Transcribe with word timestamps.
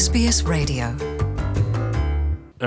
SBS 0.00 0.44
Radio. 0.48 0.84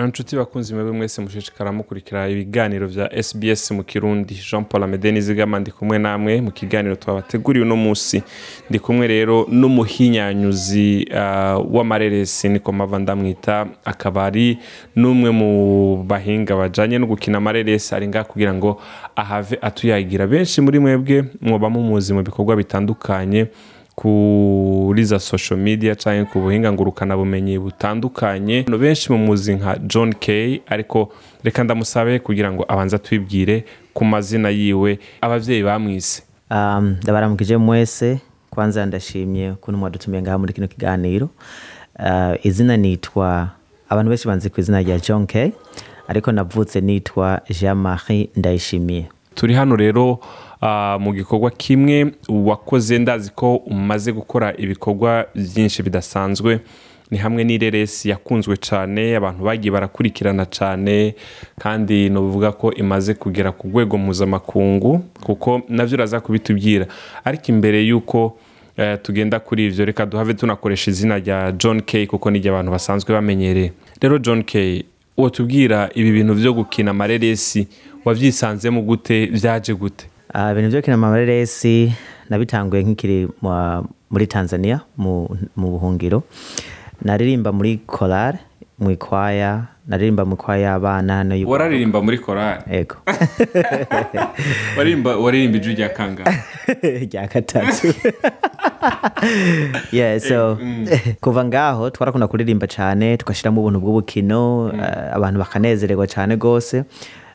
inshuti 0.06 0.36
bakunzi 0.36 0.74
mwebwe 0.74 0.92
mwese 0.92 1.22
mushishikara 1.22 1.72
mukurikira 1.72 2.30
ibiganiro 2.30 2.88
vya 2.88 3.24
SBS 3.24 3.72
mu 3.72 3.84
Kirundi. 3.84 4.40
Jean 4.52 4.66
Paul 4.66 4.84
Amede 4.84 5.12
Nizigama 5.12 5.60
ndi 5.60 5.72
kumwe 5.72 6.00
namwe 6.00 6.42
mu 6.42 6.52
kiganiro 6.52 6.96
twabateguriye 6.96 7.66
uno 7.66 7.76
musi 7.76 8.24
ndi 8.70 8.80
kumwe 8.80 9.08
rero 9.08 9.48
n'umuhinyanyuzi 9.52 11.08
uh, 11.12 11.76
w'amareresi 11.76 12.50
niko 12.50 12.72
mava 12.72 13.00
ndamwita 13.00 13.68
akaba 13.86 14.26
ari 14.26 14.58
n'umwe 14.96 15.30
mu 15.32 16.04
bahinga 16.04 16.56
bajanye 16.56 16.98
no 17.00 17.06
gukina 17.08 17.38
amareresi. 17.38 17.96
Ari 17.96 18.08
ngaha 18.08 18.24
kugira 18.24 18.54
ngo 18.54 18.82
ahave 19.16 19.58
atuyagira 19.62 20.28
benshi 20.28 20.62
muri 20.62 20.80
mwebwe 20.80 21.26
mwoba 21.42 21.70
mumuzi 21.70 22.14
mu 22.14 22.24
bikorwa 22.24 22.56
bitandukanye. 22.56 23.48
Kuri 23.96 25.04
za 25.06 25.20
social 25.20 25.60
media 25.60 25.96
cyangwa 25.96 26.26
ku 26.26 26.40
buhinga 26.40 26.72
ngurukana 26.72 27.18
bumenyi 27.18 27.60
butandukanye. 27.60 28.64
Benshi 28.80 29.12
mu 29.12 29.18
muzi 29.18 29.56
nka 29.56 29.78
John 29.88 30.14
Kay 30.14 30.60
ariko 30.68 31.12
reka 31.44 31.64
ndamusabe 31.64 32.20
kugira 32.20 32.52
ngo 32.52 32.66
abanze 32.68 32.96
atwibwire 32.96 33.66
ku 33.94 34.06
mazina 34.06 34.50
yiwe 34.50 35.00
abavyeyi 35.22 35.64
bamwise 35.64 36.24
ndabaramukije 37.04 37.58
mwese 37.58 38.20
kwanza 38.50 38.86
ndashimye 38.86 39.52
ukuntu 39.52 39.78
mwadutumiye 39.78 40.22
ngaha 40.22 40.38
muri 40.38 40.54
kino 40.54 40.68
kiganiro. 40.68 41.30
Uh, 42.00 42.46
izina 42.46 42.78
nitwa 42.78 43.50
abantu 43.90 44.10
benshi 44.10 44.28
banzi 44.28 44.50
ku 44.50 44.60
izina 44.60 44.82
rya 44.82 45.00
John 45.00 45.26
K 45.28 45.52
ariko 46.08 46.32
navutse 46.32 46.82
nitwa 46.82 47.42
Jean 47.50 47.78
Marie 47.78 48.30
Ndayishimiye. 48.36 49.10
Turi 49.36 49.54
hano 49.54 49.76
rero 49.76 50.20
ah, 50.62 50.98
mu 51.00 51.14
gikorwa 51.14 51.52
kimwe 51.52 52.12
wakoze 52.30 52.98
ndazi 53.00 53.32
ko 53.36 53.56
umaze 53.56 54.12
gukora 54.12 54.54
ibikorwa 54.58 55.26
byinshi 55.36 55.84
bidasanzwe. 55.84 56.60
Ni 57.12 57.18
hamwe 57.20 57.44
n'ireresi 57.44 58.10
yakunzwe 58.10 58.58
cyane 58.58 59.16
abantu 59.16 59.44
bagiye 59.44 59.72
barakurikirana 59.72 60.46
cyane 60.46 61.16
kandi 61.60 62.10
nuvuga 62.10 62.52
ko 62.52 62.74
imaze 62.74 63.14
kugera 63.14 63.52
ku 63.52 63.68
rwego 63.68 63.98
mpuzamakungu 63.98 65.04
kuko 65.24 65.62
na 65.70 65.86
byo 65.86 65.94
uraza 65.98 66.20
kubitubwira 66.20 66.88
ariko 67.24 67.44
imbere 67.54 67.84
y'uko 67.86 68.38
eh, 68.78 68.98
tugenda 69.02 69.40
kuri 69.40 69.66
ivyo 69.66 69.86
reka 69.86 70.06
duhave 70.06 70.34
tunakoresha 70.34 70.92
izina 70.92 71.18
rya 71.20 71.52
john 71.52 71.82
k 71.82 72.08
kuko 72.08 72.32
niryo 72.32 72.52
abantu 72.52 72.72
basanzwe 72.72 73.14
bamenyereye. 73.14 73.72
Rero 74.02 74.18
john 74.18 74.44
k 74.44 74.84
wotubwira 75.18 75.90
ibi 75.96 76.12
bintu 76.12 76.34
vyo 76.34 76.54
gukina 76.54 76.92
amareresi 76.92 77.68
wavyisanzemo 78.06 78.82
gute 78.82 79.26
vyaje 79.26 79.74
gute. 79.74 80.06
Uh, 80.36 80.52
ibintu 80.52 80.70
byo 80.70 80.82
kina 80.82 80.94
amareresi 80.96 81.94
nabitanguye 82.30 82.84
nkikiri 82.84 83.28
mu- 83.42 83.86
muri 84.10 84.28
Tanzania 84.28 84.80
mu, 84.98 85.30
buhungiro. 85.72 86.24
Naririmba 87.02 87.52
muri 87.52 87.78
korale 87.86 88.40
mu 88.80 88.92
ikwaya 88.92 89.66
naririmba 89.88 90.26
mu 90.26 90.34
ikwaya 90.34 90.62
y'abana 90.74 91.24
wararirimba 91.48 92.02
muri 92.02 92.18
korali 92.18 92.64
ego. 92.72 92.96
Waririmba 94.78 95.58
ijwi 95.58 95.74
rya 95.76 95.90
kangahe 95.90 96.42
rya 97.12 97.28
gatatu. 97.28 97.94
Yeah, 99.92 100.20
so 100.20 100.58
kuva 101.22 101.46
ngaho 101.46 101.90
twarakunda 101.90 102.28
kuririmba 102.28 102.68
cyane 102.68 103.18
tugashyiramo 103.18 103.62
ubuntu 103.62 103.80
bw'ubukino 103.80 104.72
eh, 104.76 105.16
abantu 105.16 105.40
bakanezererwa 105.40 106.08
cyane 106.08 106.36
rwose. 106.36 106.84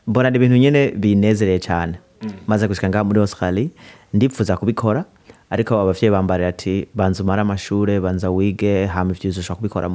Mbona 0.09 0.29
ibintu 0.35 0.57
nyine 0.57 0.91
binezereye 0.91 1.59
cyane. 1.59 1.93
Maze 2.47 2.67
gushyika 2.67 2.89
ngaho 2.89 3.05
muri 3.05 3.19
australia 3.19 3.69
ndipfuza 4.13 4.57
kubikora 4.57 5.05
ariko 5.49 5.79
abavyeyi 5.79 6.11
bambarira 6.11 6.47
ati 6.49 6.87
banza 6.93 7.23
umare 7.23 7.41
amashure 7.41 7.99
banza 7.99 8.29
wige 8.29 8.85
hama 8.85 9.11
ivyo 9.11 9.29
uzoshobora 9.29 9.55
kubikora 9.57 9.89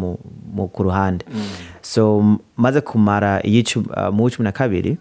ku 0.73 0.83
ruhande. 0.83 1.25
So 1.83 2.23
maze 2.57 2.81
kumara 2.81 3.43
uh, 3.43 4.15
mu 4.15 4.25
w'icumi 4.25 4.45
na 4.45 4.53
kabiri 4.53 4.97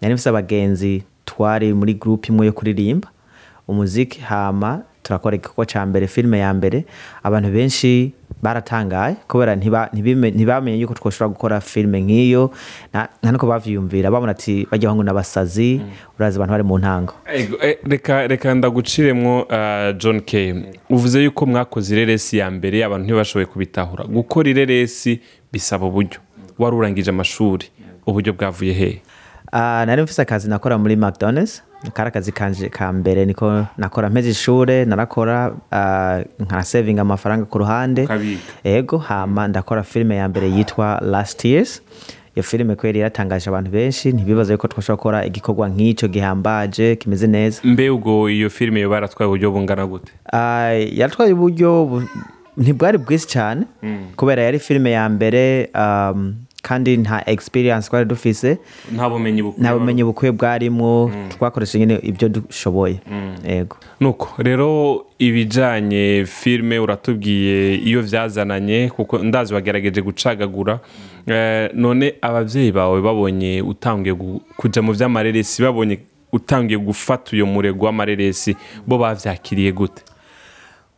nari 0.00 0.14
mfise 0.14 0.28
abagenzi 0.28 1.02
twari 1.24 1.74
muri 1.74 1.94
groupe 1.94 2.28
imwe 2.28 2.46
yo 2.46 2.52
kuririmba 2.52 3.08
umuziki 3.68 4.20
hama 4.20 4.82
turakora 5.02 5.36
igikorwa 5.36 5.66
ca 5.66 5.86
mbere 5.86 6.06
filime 6.06 6.38
ya 6.38 6.54
mbere. 6.54 6.84
Abantu 7.22 7.50
benshi 7.50 8.12
baratangaye 8.42 9.16
kubera 9.28 9.54
ntiba- 9.56 9.88
ntibime- 9.92 10.30
ntibamenye 10.30 10.78
yuko 10.80 10.94
twoshobora 10.94 11.28
gukora 11.28 11.60
filime 11.60 12.00
nk'iyo. 12.00 12.50
Nta 12.92 13.08
nuko 13.32 13.46
bavyiyumvira 13.46 14.10
babona 14.10 14.32
ati 14.32 14.66
barya 14.70 14.88
bahungu 14.88 15.04
n'abasazi 15.04 15.80
urazi 16.18 16.36
abantu 16.36 16.52
bari 16.52 16.64
mu 16.64 16.78
ntango. 16.78 17.14
Ego, 17.32 17.56
eh, 17.62 17.78
reka 17.84 18.26
reka 18.26 18.54
ndaguciremwo 18.54 19.42
uh, 19.42 19.96
john 19.98 20.20
k. 20.20 20.54
Uvuze 20.90 21.22
yuko 21.24 21.46
mwakoze 21.46 21.94
ireresi 21.94 22.38
ya 22.38 22.50
mbere 22.50 22.84
abantu 22.84 23.04
ntibashoboye 23.04 23.46
kubitahura. 23.46 24.04
Gukora 24.04 24.48
ireresi 24.50 25.20
bisaba 25.52 25.86
uburyo. 25.86 26.20
Wari 26.58 26.76
urangije 26.76 27.10
amashuri 27.10 27.66
uburyo 28.06 28.32
bwavuye 28.32 28.72
hehe 28.72 29.02
nari 29.52 30.02
mfise 30.02 30.22
akazi 30.22 30.48
nakora 30.48 30.78
muri 30.78 30.96
mcdonalds. 30.96 31.62
Kari 31.94 32.08
akazi 32.08 32.32
kanje 32.32 32.68
ka 32.68 32.92
mbere 32.92 33.24
niko 33.26 33.66
nakora. 33.78 34.10
Mpeze 34.10 34.30
ishure 34.30 34.84
narakora 34.84 35.52
ah, 35.72 36.20
nka 36.40 36.62
savinga 36.62 37.02
amafaranga 37.02 37.44
ku 37.44 37.58
ruhande. 37.58 38.08
Ego 38.64 38.98
hama 38.98 39.48
ndakora 39.48 39.82
filime 39.82 40.16
ya 40.16 40.28
mbere 40.28 40.50
yitwa 40.50 41.00
last 41.02 41.44
years. 41.44 41.82
Iyo 42.36 42.42
filime 42.42 42.74
kweri 42.76 42.98
yaratangaje 43.00 43.50
abantu 43.50 43.70
benshi 43.70 44.12
ntibibaza 44.12 44.52
yuko 44.52 44.68
twashobora 44.68 44.96
gukora 44.96 45.26
igikorwa 45.26 45.68
nk'ico 45.68 46.08
gihambaje 46.08 46.96
kimeze 46.96 47.26
neza. 47.26 47.60
Mbe 47.64 47.90
ubwo 47.90 48.30
iyo 48.30 48.50
filime 48.50 48.88
baratwaye 48.88 49.26
uburyo 49.28 49.50
bungana 49.50 49.86
gute? 49.86 50.12
Ah, 50.32 50.72
yatwaye 50.92 51.32
uburyo 51.32 51.84
bu- 51.86 52.08
ntibwari 52.56 52.98
bwinshi 52.98 53.26
cyane. 53.26 53.66
Kubera 54.16 54.42
yari 54.42 54.58
filime 54.58 54.90
ya 54.90 55.08
mbere 55.08 55.70
um, 55.74 56.34
kandi 56.62 56.96
nta 56.96 57.22
experience 57.26 57.88
twari 57.88 58.04
dufise 58.04 58.58
nta 58.94 59.08
bumenyi 59.08 59.42
bukwiye. 59.42 59.62
nta 59.62 59.78
bumenyi 59.78 60.04
bukwiye 60.04 60.32
bwarimwo 60.32 61.10
twakoresha 61.28 61.78
nyine 61.78 61.98
ibyo 62.02 62.28
dushoboye. 62.28 63.00
Yego. 63.48 63.76
Nuko 64.00 64.42
rero 64.42 65.04
ibijanye 65.18 66.24
filime 66.26 66.78
uratubwiye 66.78 67.74
iyo 67.76 68.02
vyazananye 68.02 68.90
kuko 68.96 69.18
ndazi 69.18 69.54
wagerageje 69.54 70.02
gucagagura 70.02 70.80
Eh, 71.26 71.70
none 71.74 72.14
abavyeyi 72.22 72.72
bawe 72.72 73.00
babonye 73.02 73.62
utangiye 73.62 74.14
gu- 74.14 74.40
kuja 74.56 74.82
mu 74.82 74.92
vy'amareresi 74.92 75.62
babonye 75.62 75.98
utangiye 76.32 76.78
gufata 76.78 77.36
uyo 77.36 77.46
murego 77.46 77.84
w'amareresi 77.86 78.56
bo 78.86 78.98
bavyakiriye 78.98 79.72
gute? 79.72 80.02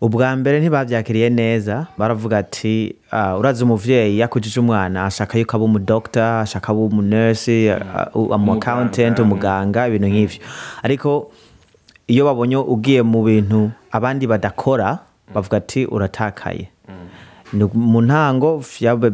Ubwa 0.03 0.37
mbere 0.37 0.61
ntibabyakiriye 0.61 1.31
neza 1.31 1.87
baravuga 1.99 2.39
ati 2.39 2.95
ah, 3.11 3.39
urazi 3.39 3.65
umuvyeyi 3.65 4.19
yakujije 4.19 4.61
umwana 4.61 5.05
ashaka 5.07 5.39
yuko 5.39 5.57
aba 5.57 5.65
umudokita 5.65 6.41
ashaka 6.41 6.73
aba 6.73 6.81
umunursi 6.81 7.71
umu 8.15 8.53
accountant 8.53 9.19
umuganga. 9.19 9.87
ibintu 9.87 10.09
nk'ivyo. 10.11 10.41
Ariko 10.83 11.31
iyo 12.11 12.25
babonye 12.27 12.57
ugiye 12.57 13.03
mu 13.03 13.23
bintu 13.23 13.71
abandi 13.95 14.27
badakora 14.27 14.99
bavuga 15.35 15.57
ati 15.63 15.87
uratakaye. 15.87 16.67
Ni 17.53 17.65
mu 17.75 18.03
ntango 18.03 18.59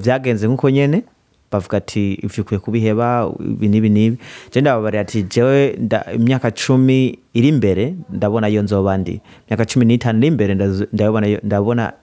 vyagenze 0.01 0.49
nk'uko 0.49 0.71
nyene 0.71 1.05
bavuga 1.53 1.77
ati 1.79 2.15
ivyo 2.15 2.43
ukwiye 2.45 2.59
kubiheba 2.61 3.33
ibi 3.41 3.69
n'ibi 3.69 3.89
n'ibi. 3.89 4.17
Je 4.53 4.61
ndababarira 4.61 5.01
ati 5.01 5.23
jewe 5.23 5.79
imyaka 6.15 6.51
cumi 6.51 7.19
iri 7.35 7.49
imbere 7.49 7.95
ndabona 8.11 8.49
iyo 8.49 8.63
nzoba 8.63 8.97
ndi. 8.99 9.21
Imyaka 9.49 9.65
cumi 9.65 9.85
n'itanu 9.85 10.19
iri 10.19 10.27
imbere 10.29 10.55
ndabona 10.93 11.27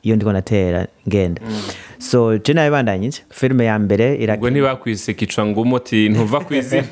iyo- 0.04 0.16
ndiko 0.16 0.32
natera 0.34 0.88
ngenda. 1.08 1.42
So 2.06 2.38
je 2.38 2.54
nabibandanyije 2.54 3.22
filime 3.30 3.66
ya 3.66 3.80
mbere 3.80 4.06
ubwo 4.36 4.50
ntibakwise 4.50 5.14
kicwa 5.14 5.46
ngumo 5.46 5.80
ti 5.80 6.10
ntuva 6.10 6.40
kw'izina 6.40 6.86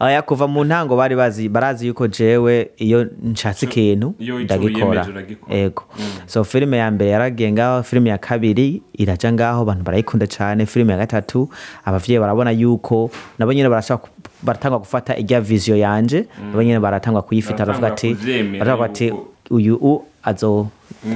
oya 0.00 0.22
kuva 0.28 0.46
mu 0.48 0.64
ntango 0.64 0.96
bari 0.96 1.16
bazi 1.16 1.48
barazi 1.48 1.86
yuko 1.86 2.06
jewe 2.08 2.70
iyo 2.76 3.06
nshatse 3.22 3.66
ikintu 3.66 4.14
ndagikora. 4.44 4.84
wiyemeje 4.84 5.10
uragikora. 5.10 5.56
ego. 5.56 5.82
So 6.26 6.44
filime 6.44 6.76
ya 6.78 6.90
mbere 6.90 7.10
yaragiye 7.10 7.52
ngaho 7.52 7.82
filime 7.82 8.10
ya 8.10 8.18
kabiri 8.18 8.82
iraja 8.92 9.32
ngaho 9.32 9.62
abantu 9.62 9.84
barayikunda 9.84 10.26
cyane 10.26 10.66
filime 10.66 10.92
ya 10.92 10.98
gatatu 10.98 11.48
abavyeyi 11.84 12.20
barabona 12.20 12.50
yuko 12.50 13.10
nabo 13.38 13.52
nyene 13.52 13.68
barashaka 13.68 14.02
ku- 14.02 14.08
baratangwa 14.42 14.78
gufata 14.78 15.16
irya 15.16 15.40
viziyo 15.40 15.76
yanje. 15.76 16.26
Nabo 16.50 16.62
nyene 16.62 16.80
baratangwa 16.80 17.22
kuyifita. 17.22 17.66
Baravuga 17.66 18.84
ati 18.84 19.12
uyu 19.50 19.76
u 19.76 20.04
azo 20.22 20.68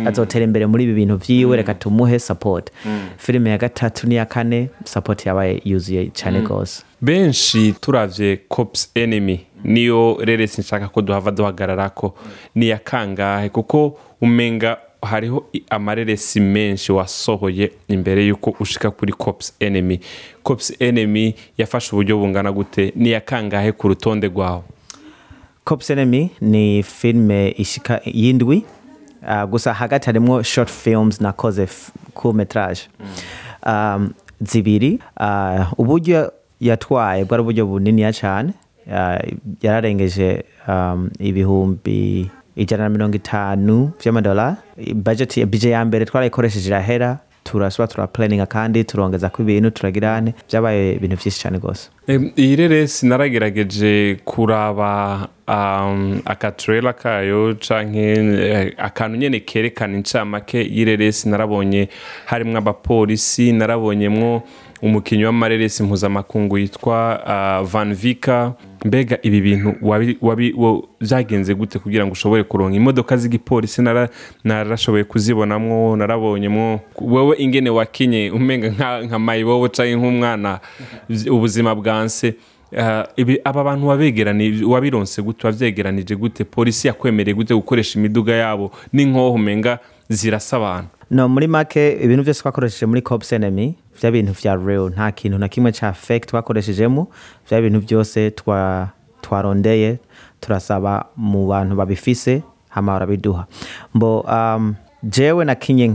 azotera 0.07 0.45
imbere 0.45 0.67
muri 0.67 0.85
ibi 0.85 0.93
bintu 0.95 1.17
vyiwe 1.17 1.57
reka 1.57 1.75
tumuhe 1.75 2.19
support. 2.19 2.71
Filime 3.19 3.51
ya 3.51 3.59
gatatu 3.59 4.07
n'iya 4.07 4.27
kane 4.27 4.71
support 4.85 5.27
yabaye 5.27 5.61
yuzuye 5.65 6.11
cyane 6.15 6.41
rwose. 6.41 6.83
Benshi 7.01 7.73
turavye 7.81 8.37
cops 8.49 8.91
enemy. 8.95 9.41
Niyo 9.65 10.17
reresi 10.21 10.61
nshaka 10.61 10.89
ko 10.89 11.03
duhava 11.03 11.31
duhagararako. 11.31 12.15
Ni 12.55 12.69
ya 12.69 12.79
kangahe? 12.79 13.49
Kuko 13.49 13.99
umenga 14.21 14.77
hariho 15.03 15.47
amareresi 15.71 16.41
menshi 16.41 16.93
wasohoye 16.93 17.73
imbere 17.89 18.27
y'uko 18.27 18.55
ushika 18.61 18.91
kuri 18.91 19.13
cops 19.13 19.53
enemy. 19.61 20.01
Cops 20.43 20.73
enemy 20.81 21.35
yafashe 21.59 21.91
uburyo 21.93 22.19
bungana 22.19 22.53
gute? 22.53 22.93
Ni 22.97 23.11
ya 23.11 23.21
kangahe 23.21 23.73
ku 23.73 23.89
rutonde 23.89 24.29
rwawe? 24.29 24.63
Cops 25.65 25.91
Enemy 25.91 26.31
ni 26.41 26.83
filime 26.83 27.55
ishika 27.59 28.01
y'indwi. 28.05 28.65
Gusa 29.51 29.73
hagati 29.75 30.07
harimwo 30.07 30.43
short 30.43 30.71
films 30.71 31.21
nakoze 31.21 31.69
court 32.15 32.37
metrage. 32.37 32.81
Um, 33.67 34.13
zibiri 34.41 34.99
uh, 35.21 35.73
uburyo 35.79 36.33
yatwaye 36.61 37.25
bwari 37.25 37.43
uburyo 37.43 37.67
buniniya 37.67 38.13
cyane 38.13 38.53
uh, 38.87 39.19
yararengeje 39.63 40.45
um, 40.69 41.11
ibihumbi 41.19 42.31
ijana 42.57 42.83
na 42.85 42.89
mirongo 42.91 43.17
itanu 43.17 43.91
vy'amadolari. 44.05 44.57
Budget 44.95 45.47
bije 45.47 45.71
ya 45.71 45.85
mbere 45.85 46.05
twarayikoresheje 46.05 46.69
irahera. 46.69 47.19
Turasuba 47.45 47.87
turapulaninga 47.89 48.47
kandi 48.47 48.85
turongezako 48.85 49.43
ibintu 49.43 49.71
turagirane. 49.71 50.35
Byabaye 50.49 50.93
ibintu 50.93 51.17
byinshi 51.17 51.41
cyane 51.41 51.59
rwose. 51.59 51.91
Iyi 52.37 52.57
reresi 52.57 53.07
naragerageje 53.07 54.17
kuraba 54.25 55.29
um, 55.49 56.21
akaturela 56.25 56.93
kayo 56.93 57.55
canke 57.55 58.13
eh, 58.13 58.75
akantu 58.79 59.17
nyene 59.19 59.41
kerekana 59.41 59.97
incamake. 59.97 60.59
Y'ireresi 60.63 61.29
narabonye 61.29 61.89
harimwo 62.27 62.59
abapolisi 62.59 63.53
narabonyemwo 63.53 64.43
umukinyi 64.83 65.25
w'amareresi 65.25 65.83
mpuzamakungu 65.83 66.59
yitwa 66.59 67.21
uh, 67.27 67.69
van 67.69 67.95
vika. 67.95 68.53
Mbega 68.85 69.19
ibi 69.23 69.41
bintu 69.41 69.75
vyagenze 71.01 71.55
gute 71.55 71.79
kugira 71.79 72.05
ngo 72.07 72.13
ushobore 72.13 72.43
kuronka? 72.45 72.77
Imodoka 72.77 73.17
z'igipolisi 73.17 73.83
nara- 73.83 74.09
narashoboye 74.45 75.05
kuzibonamwo 75.05 75.97
narabonyemwo 75.97 76.81
wewe 77.01 77.37
ingene 77.39 77.71
wakinye 77.71 78.31
umenga 78.31 79.01
nka, 79.03 79.19
mayibobo 79.19 79.69
canke 79.69 79.97
nk'umwana. 79.97 80.61
Ubuzima 81.31 81.75
bwanse 81.75 82.35
ibi 83.17 83.39
aba 83.45 83.65
bantu 83.65 83.87
wabironse 84.71 85.23
gute? 85.23 85.47
Wavyegeranije 85.47 86.17
gute? 86.17 86.45
Polisi 86.45 86.87
yakwemereye 86.89 87.35
gute 87.35 87.55
gukoresha 87.55 87.99
imiduga 87.99 88.33
yabo? 88.35 88.71
N'inkoho 88.93 89.33
umenga 89.33 89.79
zirasa 90.09 90.57
abantu. 90.57 90.89
No 91.11 91.29
muri 91.29 91.47
make 91.47 91.93
ibintu 92.03 92.23
byose 92.23 92.41
twakoresheje 92.43 92.87
muri 92.87 93.03
cops 93.03 93.33
vya 94.03 94.11
bintu 94.11 94.33
vya 94.33 94.57
real 94.57 94.91
nta 94.91 95.13
kintu 95.13 95.39
na 95.39 95.49
kimwe 95.49 95.73
ca 95.73 95.93
fake 95.93 96.27
twakoreshejemo 96.27 97.09
vya 97.51 97.61
bintu 97.63 97.81
byose 97.81 98.31
twa 98.31 98.89
twarondeye 99.21 99.99
turasaba 100.41 101.07
mu 101.17 101.47
bantu 101.47 101.77
babifise 101.77 102.43
hama 102.69 102.93
barabiduha. 102.93 103.47
Mbo 103.95 104.21
um, 104.21 104.75
jewe 105.03 105.45
nakinye 105.45 105.89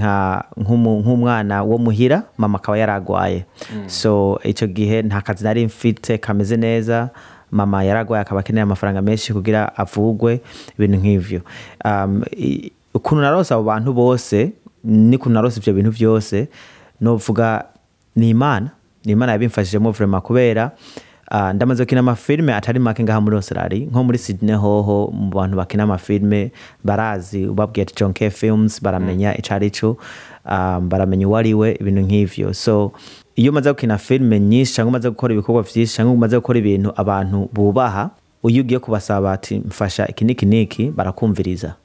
nk'umwana 0.57 1.63
wo 1.63 1.77
muhira 1.77 2.23
mama 2.37 2.57
akaba 2.57 2.77
yaragwaye. 2.77 3.45
So 3.87 4.39
ico 4.43 4.67
gihe 4.67 5.01
nta 5.01 5.21
kazi 5.21 5.43
nari 5.43 5.65
mfite 5.65 6.17
kameze 6.17 6.57
neza 6.57 7.09
mama 7.51 7.83
yaragwaye 7.83 8.21
akaba 8.21 8.39
akeneye 8.39 8.63
amafaranga 8.63 9.01
menshi 9.01 9.33
kugira 9.33 9.75
avugwe 9.77 10.41
ibintu 10.79 10.97
nk'ivyo. 10.97 11.41
Um, 11.85 12.23
ukuntu 12.93 13.21
narose 13.21 13.53
abo 13.53 13.63
bantu 13.63 13.93
bose 13.93 14.51
nikuntu 14.83 15.33
narose 15.33 15.59
ivyo 15.59 15.73
bintu 15.73 15.91
byose 15.91 16.47
novuga 17.01 17.65
ni 18.17 18.29
imana 18.29 18.69
ni 19.05 19.11
imana 19.13 19.31
yabimfashijemo 19.31 19.91
vrema 19.91 20.21
kubera. 20.21 20.71
Uh, 21.31 21.51
ndamaze 21.51 21.83
gukina 21.83 21.99
amafilme 21.99 22.53
atari 22.53 22.79
make 22.79 23.03
ngaha 23.03 23.21
muri 23.21 23.35
australia. 23.35 23.85
Nko 23.87 24.03
muri 24.03 24.17
sydney 24.17 24.55
hoho 24.55 25.11
mu 25.13 25.29
bantu 25.29 25.57
bakina 25.57 25.83
amafilme 25.83 26.51
barazi 26.83 27.47
ubabwiye 27.47 27.81
ati 27.83 27.93
john 27.95 28.13
k 28.13 28.29
films 28.29 28.83
baramenya 28.83 29.37
ico 29.37 29.53
ari 29.53 29.71
co 29.71 29.97
um, 30.45 30.89
baramenya 30.89 31.27
uwo 31.27 31.37
ari 31.37 31.53
we 31.53 31.71
ibintu 31.79 32.01
nk'ivyo. 32.01 32.53
So 32.53 32.91
iyo 33.35 33.51
umaze 33.51 33.69
gukina 33.69 33.97
filme 33.97 34.39
nyinshi 34.39 34.73
cyangwa 34.73 34.89
umaze 34.89 35.09
gukora 35.09 35.33
ibikorwa 35.33 35.61
vyinshi 35.61 35.95
cyangwa 35.95 36.13
umaze 36.13 36.35
gukora 36.35 36.59
ibintu 36.59 36.93
abantu 36.95 37.49
bubaha 37.53 38.09
iyo 38.49 38.61
ugiye 38.63 38.79
kubasaba 38.79 39.31
ati 39.33 39.55
mfasha 39.59 40.07
iki 40.07 40.25
niki 40.25 40.45
niki 40.45 40.91
barakumviriza. 40.91 41.75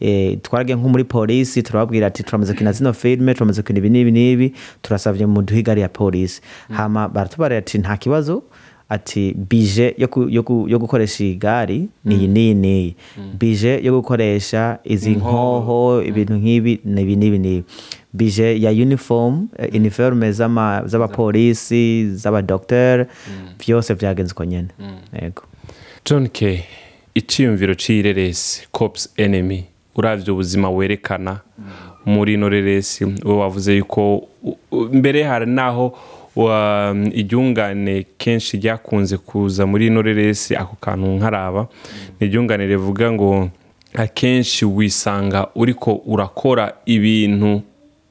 Eh, 0.00 0.38
twaragiye 0.42 0.76
nko 0.76 0.88
muri 0.88 1.04
polisi 1.04 1.62
turababwira 1.62 2.06
ati 2.06 2.22
turamaze 2.22 2.54
kina 2.54 2.72
zino 2.72 2.92
filime 2.92 3.34
turamaze 3.34 3.62
kina 3.62 3.78
ibi 3.78 3.90
n'ibi 3.90 4.10
n'ibi 4.12 4.54
turasavye 4.82 5.26
mu 5.26 5.42
duhe 5.42 5.60
igari 5.60 5.80
ya 5.80 5.88
polisi 5.88 6.40
hama 6.70 7.08
baratubarira 7.08 7.58
ati 7.58 7.78
nta 7.78 7.96
kibazo. 7.96 8.42
Ati 8.88 9.34
bije 9.38 9.94
yo, 9.98 10.78
gukoresha 10.78 11.24
iyi 11.24 11.34
gari 11.36 11.88
ni 12.04 12.14
iyi 12.14 12.28
n'iyi 12.28 12.54
n'iyi 12.54 12.94
bije 13.38 13.78
yo 13.82 13.92
gukoresha 13.92 14.78
izi 14.84 15.10
nkoho 15.14 16.02
ibintu 16.02 16.34
nk'ibi 16.34 16.80
n'ibi 16.84 17.16
n'ibi 17.16 17.38
n'ibi. 17.38 17.64
Bije 18.12 18.60
ya 18.60 18.70
uniform 18.70 19.46
eh, 19.58 19.70
uniforme 19.74 20.32
z'ama- 20.32 20.82
z'abapolisi 20.86 22.10
z'abadokiteri 22.16 23.04
byose 23.60 23.94
byagenze 23.94 24.32
uko 24.32 24.44
nyene. 24.44 24.68
Yego. 25.22 25.42
John 26.10 26.28
k. 26.28 26.64
Iciyumviro 27.14 27.74
c'iyireresi 27.74 28.68
cops 28.72 29.12
enemy. 29.16 29.64
Uravye 29.96 30.30
ubuzima 30.32 30.70
werekana 30.70 31.40
muri 32.06 32.34
ino 32.34 32.48
reresi 32.48 33.04
we 33.04 33.32
wavuze 33.34 33.76
yuko 33.76 34.28
mbere 34.92 35.22
hari 35.24 35.46
naho 35.46 35.98
wa- 36.36 36.96
iryungane 37.12 38.06
kenshi 38.18 38.56
ryakunze 38.56 39.16
kuza 39.16 39.66
muri 39.66 39.86
ino 39.86 40.02
reresi 40.02 40.56
ako 40.56 40.76
kantu 40.80 41.06
nkaraba. 41.06 41.68
Ni 42.20 42.26
iryungane 42.26 42.66
rivuga 42.66 43.12
ngo 43.12 43.50
akenshi 43.94 44.64
wisanga 44.64 45.46
uriko 45.54 45.94
urakora 46.06 46.72
ibintu 46.86 47.62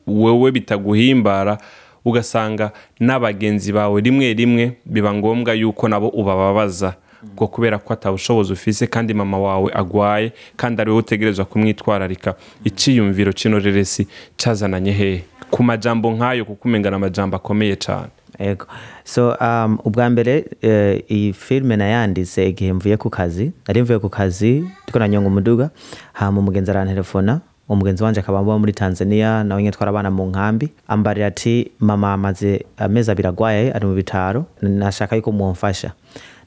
wowe 0.07 0.51
bitaguhimbara 0.51 1.57
ugasanga 2.05 2.71
n'abagenzi 2.99 3.71
bawe 3.73 4.01
rimwe 4.01 4.33
rimwe 4.33 4.77
biba 4.85 5.13
ngombwa 5.13 5.53
yuko 5.53 5.87
nabo 5.87 6.07
ubababaza. 6.09 6.95
Bwo 7.23 7.47
kubera 7.47 7.77
ko 7.77 7.93
atabushobozi 7.93 8.53
ufise 8.53 8.87
kandi 8.87 9.13
mama 9.13 9.39
wawe 9.39 9.71
agwaye 9.73 10.33
kandi 10.57 10.81
ari 10.81 10.89
wowe 10.91 10.99
utegerezwa 10.99 11.45
kumwitwararika. 11.45 12.35
Iciyumviro 12.63 13.31
c'ino 13.33 13.59
reresi 13.59 14.07
cazananye 14.37 14.91
hehe? 14.91 15.23
Ku 15.51 15.63
majambo 15.63 16.11
nk'ayo 16.11 16.45
kuko 16.45 16.67
umengana 16.67 16.95
amajambo 16.95 17.35
akomeye 17.35 17.75
cane. 17.75 18.09
Ego. 18.39 18.65
So 19.03 19.35
um, 19.41 19.77
ubwa 19.83 20.09
mbere 20.09 20.45
eh, 20.61 21.03
iyi 21.11 21.33
filime 21.33 21.75
nayanditse 21.75 22.49
igihe 22.49 22.73
mvuye 22.73 22.97
ku 22.97 23.09
kazi 23.09 23.51
nari 23.67 23.81
mvuye 23.81 23.99
ku 23.99 24.09
kazi 24.09 24.63
ndiko 24.83 24.99
nanyonga 24.99 25.27
umuduga 25.27 25.69
hama 26.13 26.39
umugenzi 26.39 26.71
arantelefona 26.71 27.41
umugenzi 27.69 28.03
wanje 28.03 28.19
akaba 28.19 28.39
aba 28.39 28.59
muri 28.59 28.73
tanzania 28.73 29.43
nawe 29.43 29.61
nyine 29.61 29.71
twara 29.71 29.89
abana 29.89 30.11
mu 30.11 30.25
nkambi 30.25 30.69
ambarira 30.87 31.27
ati 31.27 31.71
mama 31.79 32.13
amaze 32.13 32.65
amezi 32.77 33.11
abiri 33.11 33.27
ari 33.75 33.85
mu 33.85 33.93
bitaro 33.95 34.45
nashaka 34.61 35.15
yuko 35.15 35.31
mumfasha 35.31 35.91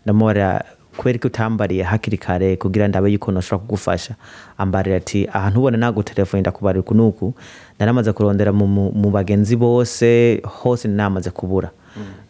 ndamubarira 0.04 0.64
kubera 0.96 1.18
ko 1.18 1.26
utambariye 1.28 1.82
hakiri 1.82 2.18
kare 2.18 2.56
kugira 2.56 2.88
ndabe 2.88 3.10
yuko 3.12 3.32
noshobora 3.32 3.64
kugufasha. 3.66 4.14
Ambarira 4.58 4.96
ati 4.96 5.28
ahantu 5.32 5.58
ubona 5.60 5.76
nagutelefone 5.78 6.40
ndakubarira 6.40 6.80
uku 6.80 6.94
nuku 6.94 7.34
naramaze 7.78 8.12
kurondera 8.12 8.52
mu, 8.52 8.92
bagenzi 9.10 9.56
bose 9.56 10.40
hose 10.44 10.88
namaze 10.88 11.30
kubura. 11.30 11.70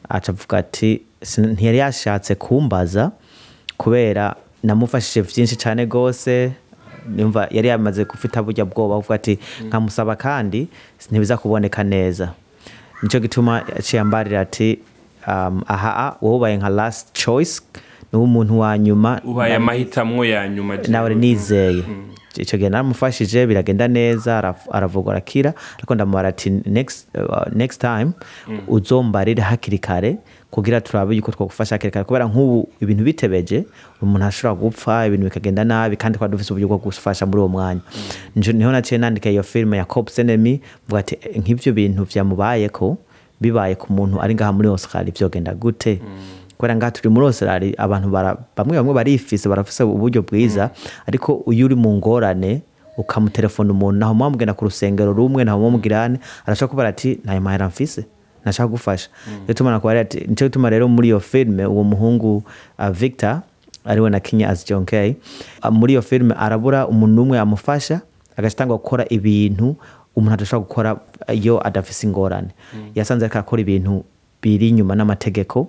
Aca 0.08 0.28
avuga 0.32 0.58
ati 0.58 1.02
"Sin- 1.22 1.52
ntiyari 1.52 1.78
yashatse 1.78 2.34
kumbaza 2.34 3.10
kubera 3.76 4.36
namufashije 4.62 5.20
vyinshi 5.22 5.56
cane 5.56 5.86
gose 5.86 6.52
nimva 7.08 7.48
yari 7.50 7.68
yamaze 7.68 8.04
gufita 8.04 8.42
burya 8.42 8.64
bwoba 8.64 8.94
avuga 8.96 9.14
ati 9.14 9.38
nkamusaba 9.66 10.16
kandi 10.16 10.68
ntibiza 11.10 11.36
kuboneka 11.36 11.82
neza. 11.84 12.32
Nico 13.02 13.18
gituma 13.20 13.62
yaciye 13.76 14.00
ambarira 14.00 14.40
ati 14.40 14.78
aha 15.66 16.16
wowe 16.22 16.36
ubaye 16.36 16.56
nka 16.56 16.68
last 16.68 17.12
choice 17.12 17.60
ni 18.12 18.18
we 18.18 18.24
umuntu 18.24 18.58
wa 18.58 18.78
nyuma 18.78 19.20
ubaye 19.24 19.54
amahitamo 19.54 20.24
ya 20.24 20.48
nyuma 20.48 20.76
nawe 20.88 21.14
nizeye. 21.14 21.82
Icyo 22.36 22.58
gihe 22.58 22.70
naramufashije 22.70 23.46
biragenda 23.46 23.88
neza 23.88 24.54
aravugwa 24.72 25.12
arakira 25.12 25.52
ariko 25.78 25.94
ndamubara 25.94 26.28
ati 26.28 26.50
next, 26.50 27.08
uh, 27.14 27.52
next 27.52 27.80
time 27.80 28.10
uzombarire 28.68 29.42
hakiri 29.42 29.78
kare 29.78 30.16
kugira 30.50 30.80
turabe 30.80 31.16
yuko 31.16 31.32
twagufasha 31.32 31.74
hakiri 31.74 31.90
kare. 31.90 32.04
Kubera 32.04 32.24
nk'ubu 32.26 32.68
ibintu 32.80 33.04
bitebeje 33.04 33.64
umuntu 34.02 34.24
ashobora 34.26 34.60
gupfa 34.60 35.06
ibintu 35.06 35.24
bikagenda 35.24 35.64
nabi 35.64 35.96
kandi 35.96 36.18
twari 36.18 36.32
dufise 36.32 36.52
uburyo 36.52 36.68
bwo 36.68 36.78
gufasha 36.78 37.26
muri 37.26 37.38
uwo 37.38 37.48
mwanya. 37.48 37.80
Nico- 38.36 38.52
ni 38.52 38.64
ho 38.64 38.72
naciye 38.72 38.98
nandika 38.98 39.30
iyo 39.30 39.42
filime 39.42 39.76
ya 39.76 39.84
cops 39.84 40.18
enemy 40.18 40.60
mvuga 40.86 41.00
ati 41.00 41.14
"Eh, 41.20 41.36
nk'ivyo 41.36 41.72
bintu 41.72 42.04
vyamubayeko 42.04 42.96
bibaye 43.42 43.74
ku 43.74 43.92
muntu 43.92 44.22
ari 44.22 44.34
ngaha 44.34 44.52
muri 44.54 44.68
Australia 44.70 45.10
vyogenda 45.12 45.54
gute? 45.54 45.98
Kubera 46.56 46.76
ngaha 46.76 46.90
turi 46.94 47.08
muri 47.10 47.26
Australia 47.26 47.74
abantu 47.78 48.08
bamwe 48.56 48.76
bamwe 48.78 48.94
barifise 48.94 49.48
barafise 49.50 49.82
uburyo 49.82 50.22
bwiza. 50.22 50.70
Ariko 51.06 51.42
iyo 51.50 51.66
uri 51.66 51.74
mu 51.74 51.90
ngorane 51.98 52.62
ukamutelefona 52.96 53.72
umuntu 53.72 53.98
naho 53.98 54.14
muba 54.14 54.30
mugenda 54.30 54.54
ku 54.54 54.64
rusengero 54.64 55.12
rumwe 55.12 55.44
naho 55.44 55.58
muba 55.58 55.70
mugirane 55.70 56.18
arashobora 56.46 56.70
kubara 56.70 56.88
ati 56.88 57.20
ntayo 57.24 57.40
mahera 57.40 57.68
mfise 57.68 58.04
nashaka 58.44 58.68
gufasha 58.68 59.08
gituma 59.48 59.80
ati 60.00 60.20
nico 60.28 60.44
gituma 60.44 60.70
rero 60.70 60.88
muri 60.88 61.08
iyo 61.08 61.20
filime 61.20 61.66
uwo 61.66 61.84
muhungu 61.84 62.42
uh, 62.78 62.88
Victor 62.90 63.40
ari 63.84 64.00
we 64.00 64.10
na 64.10 64.20
Kenya 64.20 64.48
as 64.48 64.64
John 64.64 64.84
K 64.84 65.16
uh, 65.64 65.70
muri 65.70 65.92
iyo 65.92 66.02
filime 66.02 66.34
arabura 66.34 66.86
umuntu 66.86 67.22
umwe 67.22 67.38
amufasha 67.38 68.00
agatanga 68.36 68.74
gukora 68.74 69.04
ibintu 69.08 69.76
umuntu 70.16 70.34
adashobora 70.34 70.64
gukora 70.68 70.90
iyo 71.34 71.66
adafise 71.66 72.06
ingorane. 72.06 72.48
Yasanze 72.94 73.24
ariko 73.24 73.38
arakora 73.38 73.62
ibintu 73.62 74.04
biri 74.42 74.68
inyuma 74.68 74.94
n'amategeko 74.94 75.68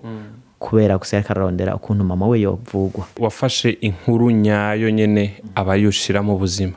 kubera 0.59 0.97
gusa 0.97 1.17
yariko 1.17 1.31
ararondera 1.33 1.75
ukuntu 1.75 2.03
mama 2.03 2.27
we 2.27 2.39
yovugwa. 2.41 3.05
Wafashe 3.19 3.69
inkuru 3.69 4.31
nyayo 4.31 4.89
nyene 4.91 5.33
aba 5.55 5.75
yushira 5.75 6.23
mu 6.23 6.37
buzima. 6.37 6.73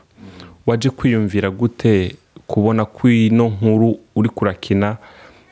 Waje 0.66 0.90
kwiyumvira 0.90 1.50
gute 1.50 2.16
kubona 2.46 2.85
ko 2.85 3.08
ino 3.11 3.49
nkuru 3.49 3.99
uri 4.16 4.28
kurakina 4.28 4.96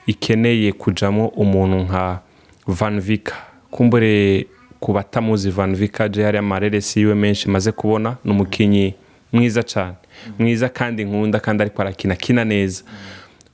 ikeneye 0.06 0.72
kujamo 0.72 1.28
umuntu 1.28 1.76
nka 1.78 2.20
Van 2.66 3.00
Vika? 3.00 3.34
Kumbure 3.70 4.46
ku 4.80 4.92
batamuzi 4.92 5.50
Van 5.50 5.74
Vika 5.74 6.08
je 6.08 6.22
hari 6.24 6.38
amareresi 6.38 7.00
yiwe 7.00 7.14
menshi 7.14 7.50
maze 7.50 7.72
kubona 7.72 8.16
ni 8.24 8.30
umukinyi 8.30 8.94
mwiza 9.32 9.62
cyane 9.62 9.94
mwiza 10.38 10.68
kandi 10.68 11.04
nkunda 11.04 11.40
kandi 11.40 11.62
ariko 11.62 11.82
arakina 11.82 12.16
kina 12.16 12.44
neza. 12.44 12.82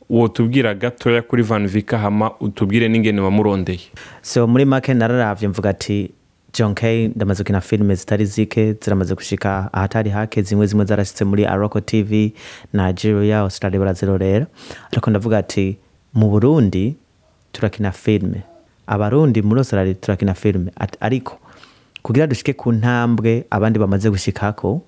Uwo 0.08 0.28
tubwira 0.28 0.74
gatoya 0.74 1.22
kuri 1.22 1.42
Van 1.42 1.68
Vika 1.68 1.98
hama 1.98 2.30
utubwire 2.40 2.88
n'ingene 2.88 3.20
wamurondeye 3.20 3.80
so 4.22 4.46
muri 4.46 4.64
make 4.64 4.94
nararavye 4.94 5.48
mvuga 5.48 5.70
ati 5.70 6.10
john 6.52 6.74
k 6.74 7.08
ndamaze 7.08 7.42
gukina 7.42 7.60
filime 7.60 7.94
zitari 7.94 8.24
zike 8.26 8.72
ziramaze 8.72 9.14
gushika 9.14 9.68
ahatari 9.72 10.10
hake 10.10 10.42
zimwe 10.42 10.66
zimwe 10.66 10.84
zarashitse 10.84 11.24
muri 11.24 11.46
aroko 11.46 11.80
tv 11.80 12.32
nigeria 12.72 13.38
australia 13.38 13.78
barazirorera 13.78 14.46
ariko 14.92 15.10
ndavuga 15.10 15.38
ati 15.38 15.76
mu 16.14 16.28
burundi 16.30 16.96
turakina 17.52 17.92
filime. 17.92 18.42
Abarundi 18.86 19.42
muri 19.42 19.58
australia 19.60 19.94
turakina 19.94 20.34
filime. 20.34 20.70
Ariko 21.00 21.38
kugira 22.02 22.26
dushike 22.26 22.52
ku 22.52 22.72
ntambwe 22.72 23.44
abandi 23.50 23.78
bamaze 23.78 24.10
gushikako 24.10 24.82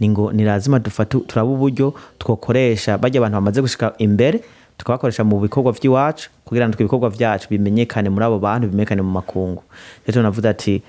ni 0.00 0.08
ngo 0.08 0.32
ni 0.32 0.44
lazima 0.44 0.78
dufate 0.78 1.18
turaba 1.26 1.50
uburyo 1.50 1.94
twokoresha 2.18 2.98
bajya 2.98 3.20
abantu 3.20 3.34
bamaze 3.34 3.60
gushika 3.60 3.92
imbere 3.98 4.40
tukabakoresha 4.78 5.24
mu 5.24 5.40
bikorwa 5.40 5.72
by'iwacu 5.72 6.30
kugira 6.44 6.68
ngo 6.68 6.74
ibikorwa 6.78 7.10
byacu 7.10 7.46
bimenyekane 7.50 8.10
muri 8.10 8.24
abo 8.24 8.38
bantu 8.38 8.68
bimenyekane 8.68 9.02
mu 9.02 9.10
makungu. 9.10 9.62
Rero 10.06 10.22
navuze 10.22 10.48
ati 10.48 10.82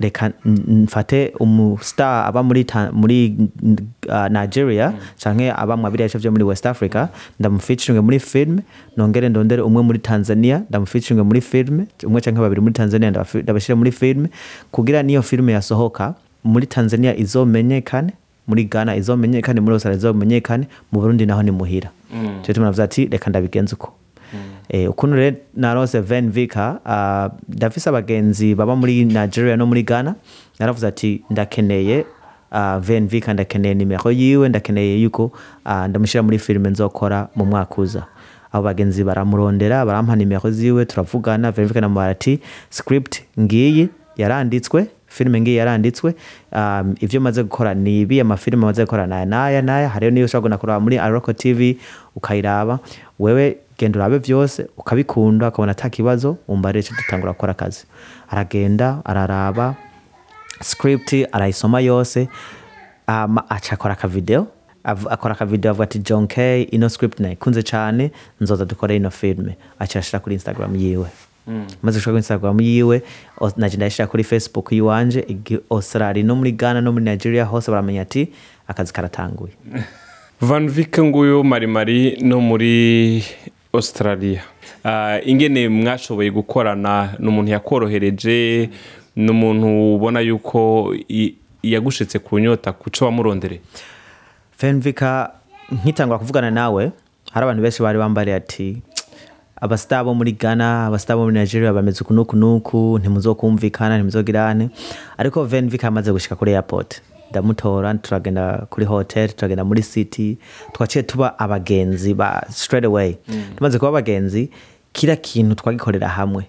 reka 0.00 0.30
mfate 0.44 1.32
umustar 1.40 2.26
aba 2.28 2.42
muri, 2.42 2.66
muri 2.92 3.34
uh, 4.08 4.26
nigeria 4.30 4.94
canke 5.22 5.50
aba 5.50 5.76
mu 5.76 5.90
biriya 5.90 6.18
byo 6.18 6.30
muri 6.30 6.44
west 6.44 6.66
africa 6.66 7.08
ndamufeaturinge 7.40 8.00
muri 8.00 8.18
filime 8.18 8.62
nongere 8.96 9.28
ndondere 9.28 9.62
umwe 9.62 9.82
muri 9.82 9.98
tanzania 9.98 10.62
ndamufeaturinge 10.70 11.22
muri 11.22 11.40
filime 11.40 11.86
umwe 12.06 12.20
canke 12.20 12.40
babiri 12.40 12.60
muri 12.60 12.74
tanzania 12.74 13.10
ndabashire 13.10 13.74
muri 13.74 13.90
filime 13.92 14.28
kugira 14.70 15.02
niyo 15.02 15.22
filime 15.22 15.52
yasohoka 15.52 16.14
muri 16.44 16.66
tanzania 16.66 17.16
izomenyekane 17.16 18.12
muri 18.48 18.64
ghana 18.64 18.96
izomenyekane 18.96 19.60
muri 19.60 19.72
australia 19.74 19.98
izomenyekane 19.98 20.68
mu 20.92 21.00
burundi 21.00 21.26
naho 21.26 21.42
ni 21.42 21.50
muhira 21.50 21.90
cyo 22.42 22.54
tunavuze 22.54 22.82
ati 22.82 23.06
reka 23.06 23.30
ndabigenza 23.30 23.76
uko. 23.76 23.92
Eh, 24.68 24.90
ukuntu 24.90 25.16
rero 25.16 25.36
narose 25.56 26.00
ven 26.00 26.30
vika 26.30 26.80
uh, 26.84 27.54
ndafise 27.56 27.88
abagenzi 27.88 28.54
baba 28.54 28.76
muri 28.76 29.04
nigeria 29.04 29.56
no 29.56 29.66
muri 29.66 29.82
ghana 29.82 30.14
naravuze 30.58 30.86
ati 30.86 31.22
ndakeneye 31.30 32.04
uh, 32.52 32.76
ven 32.78 33.08
vika 33.08 33.34
ndakeneye 33.34 33.74
nimero 33.74 34.10
yiwe 34.10 34.48
ndakeneye 34.48 35.00
yuko 35.02 35.24
uh, 35.66 35.86
ndamushyira 35.86 36.22
muri 36.22 36.38
filime 36.38 36.70
nzokora 36.70 37.28
mu 37.36 37.44
mwaka 37.44 37.74
uza. 37.82 38.06
Abo 38.52 38.64
bagenzi 38.64 39.04
baramurondera 39.04 39.86
barampa 39.86 40.16
nimero 40.16 40.50
ziwe 40.50 40.84
turavugana. 40.84 41.50
Ven 41.52 41.66
vika 41.66 41.80
namubara 41.80 42.10
ati 42.10 42.40
script 42.70 43.22
ngiyi 43.40 43.88
yaranditswe 44.16 44.86
filime 45.08 45.40
ngiyi 45.40 45.56
yaranditswe 45.56 46.14
um, 46.52 46.94
ivyo 47.00 47.20
maze 47.20 47.42
gukora 47.42 47.74
ni 47.74 48.00
ibi 48.00 48.20
amafilime 48.20 48.66
maze 48.66 48.84
gukora 48.84 49.06
naya 49.06 49.26
naya 49.26 49.62
naya 49.62 49.88
hariyo 49.88 50.10
niyo 50.10 50.24
ushobora 50.26 50.42
guna 50.42 50.58
kuraba 50.58 50.80
muri 50.80 50.98
aroko 50.98 51.32
tv 51.32 51.78
ukayiraba. 52.16 52.78
Wewe 53.18 53.56
genda 53.78 53.98
urabe 53.98 54.18
vyose 54.18 54.66
ukabikunda 54.76 55.48
ukabona 55.48 55.72
ata 55.72 55.90
kibazo 55.90 56.36
umbarire 56.48 56.80
ico 56.86 56.94
dutangura 56.96 57.32
gukora 57.32 57.52
akazi. 57.52 57.84
Aragenda 58.30 59.00
araraba 59.04 59.74
script 60.62 61.14
arayisoma 61.32 61.80
yose 61.80 62.28
um, 63.08 63.38
aca 63.48 63.72
akora 63.72 63.92
akavideo 63.94 64.46
Av- 64.84 65.06
akora 65.10 65.34
akavideo 65.34 65.70
avuga 65.70 65.84
ati 65.84 65.98
john 65.98 66.26
k 66.26 66.62
ino 66.62 66.88
script 66.88 67.20
nayikunze 67.20 67.62
cane 67.62 68.10
nzoza 68.40 68.64
dukore 68.64 68.96
ino 68.96 69.10
filme. 69.10 69.56
Aca 69.78 69.94
arashira 69.98 70.20
kuri 70.20 70.34
instagram 70.34 70.76
yiwe. 70.76 71.06
Maze 71.82 71.98
gushira 71.98 72.12
kuri 72.12 72.18
instagram 72.18 72.60
yiwe 72.60 73.02
naje 73.56 73.76
ndayishira 73.76 74.06
kuri 74.06 74.24
facebook 74.24 74.72
yiwanje 74.72 75.26
australia 75.70 76.24
no 76.24 76.36
muri 76.36 76.52
ghana 76.52 76.80
no 76.80 76.92
muri 76.92 77.04
nigeria 77.04 77.44
hose 77.44 77.70
baramenya 77.70 78.02
ati 78.02 78.28
akazi 78.68 78.92
karatanguye. 78.92 79.52
Van 80.40 80.68
Vika 80.68 81.04
nguyu 81.04 81.44
marimari 81.44 82.18
no 82.22 82.40
muri 82.40 83.24
Australia. 83.72 84.42
Ah, 84.84 85.18
ingene 85.24 85.68
mwashoboye 85.68 86.30
gukorana 86.30 87.14
ni 87.18 87.28
umuntu 87.28 87.50
yakorohereje 87.50 88.70
ni 89.16 89.30
umuntu 89.30 89.94
ubona 89.94 90.20
yuko 90.20 90.94
yagushitse 91.62 92.18
ku 92.18 92.38
nyota 92.38 92.72
kuco 92.72 93.04
wamurondereye 93.04 93.60
fenvika 94.56 95.30
nkitangura 95.72 96.18
kuvugana 96.18 96.50
nawe 96.50 96.92
hari 97.32 97.44
abantu 97.44 97.62
benshi 97.62 97.82
bari 97.82 97.98
bambariye 97.98 98.36
ati 98.36 98.82
abasita 99.60 100.04
bo 100.04 100.14
muri 100.14 100.32
ghana 100.32 100.86
abasita 100.86 101.16
bo 101.16 101.22
muri 101.24 101.34
nigeria 101.34 101.72
bameze 101.72 102.00
uku 102.04 102.14
nuku 102.14 102.36
nuku 102.36 102.98
ntimuzokumvikana 102.98 103.96
ntimuzogirane. 103.98 104.70
Ariko 105.18 105.44
venvika 105.44 105.88
amaze 105.88 106.12
gushika 106.12 106.36
kuri 106.36 106.54
airport. 106.54 107.00
Ndamutora 107.30 107.94
turagenda 107.94 108.66
kuri 108.70 108.86
hotel 108.86 109.28
turagenda 109.32 109.64
muri 109.64 109.82
city 109.82 110.38
twaciye 110.72 111.02
tuba 111.02 111.38
abagenzi 111.38 112.14
ba 112.14 112.42
straight 112.50 112.84
away. 112.84 113.16
Tumaze 113.56 113.78
kuba 113.78 113.88
abagenzi 113.88 114.50
kila 114.92 115.16
kintu 115.16 115.54
twagikorera 115.54 116.08
hamwe. 116.08 116.44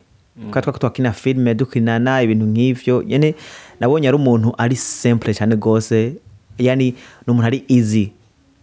Kuko 0.45 0.61
twako 0.61 0.79
twakina 0.79 1.11
filime 1.11 1.55
dukinana 1.55 2.21
ibintu 2.21 2.45
nk'ivyo. 2.45 3.03
Yani 3.07 3.35
nabonye 3.79 4.07
ari 4.07 4.15
umuntu 4.17 4.53
ari 4.57 4.75
simple 4.75 5.33
cyane 5.33 5.55
gose 5.55 6.13
yani 6.57 6.95
ni 7.27 7.31
umuntu 7.31 7.47
ari 7.47 7.63
easy. 7.67 8.11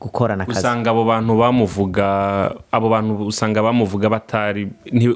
Gukorana 0.01 0.45
akazi. 0.45 0.59
Usanga 0.59 0.91
abo 0.91 1.05
bantu 1.05 1.37
bamuvuga 1.39 2.55
abo 2.73 2.89
bantu 2.89 3.27
usanga 3.27 3.63
bamuvuga 3.63 4.09
batari 4.11 4.69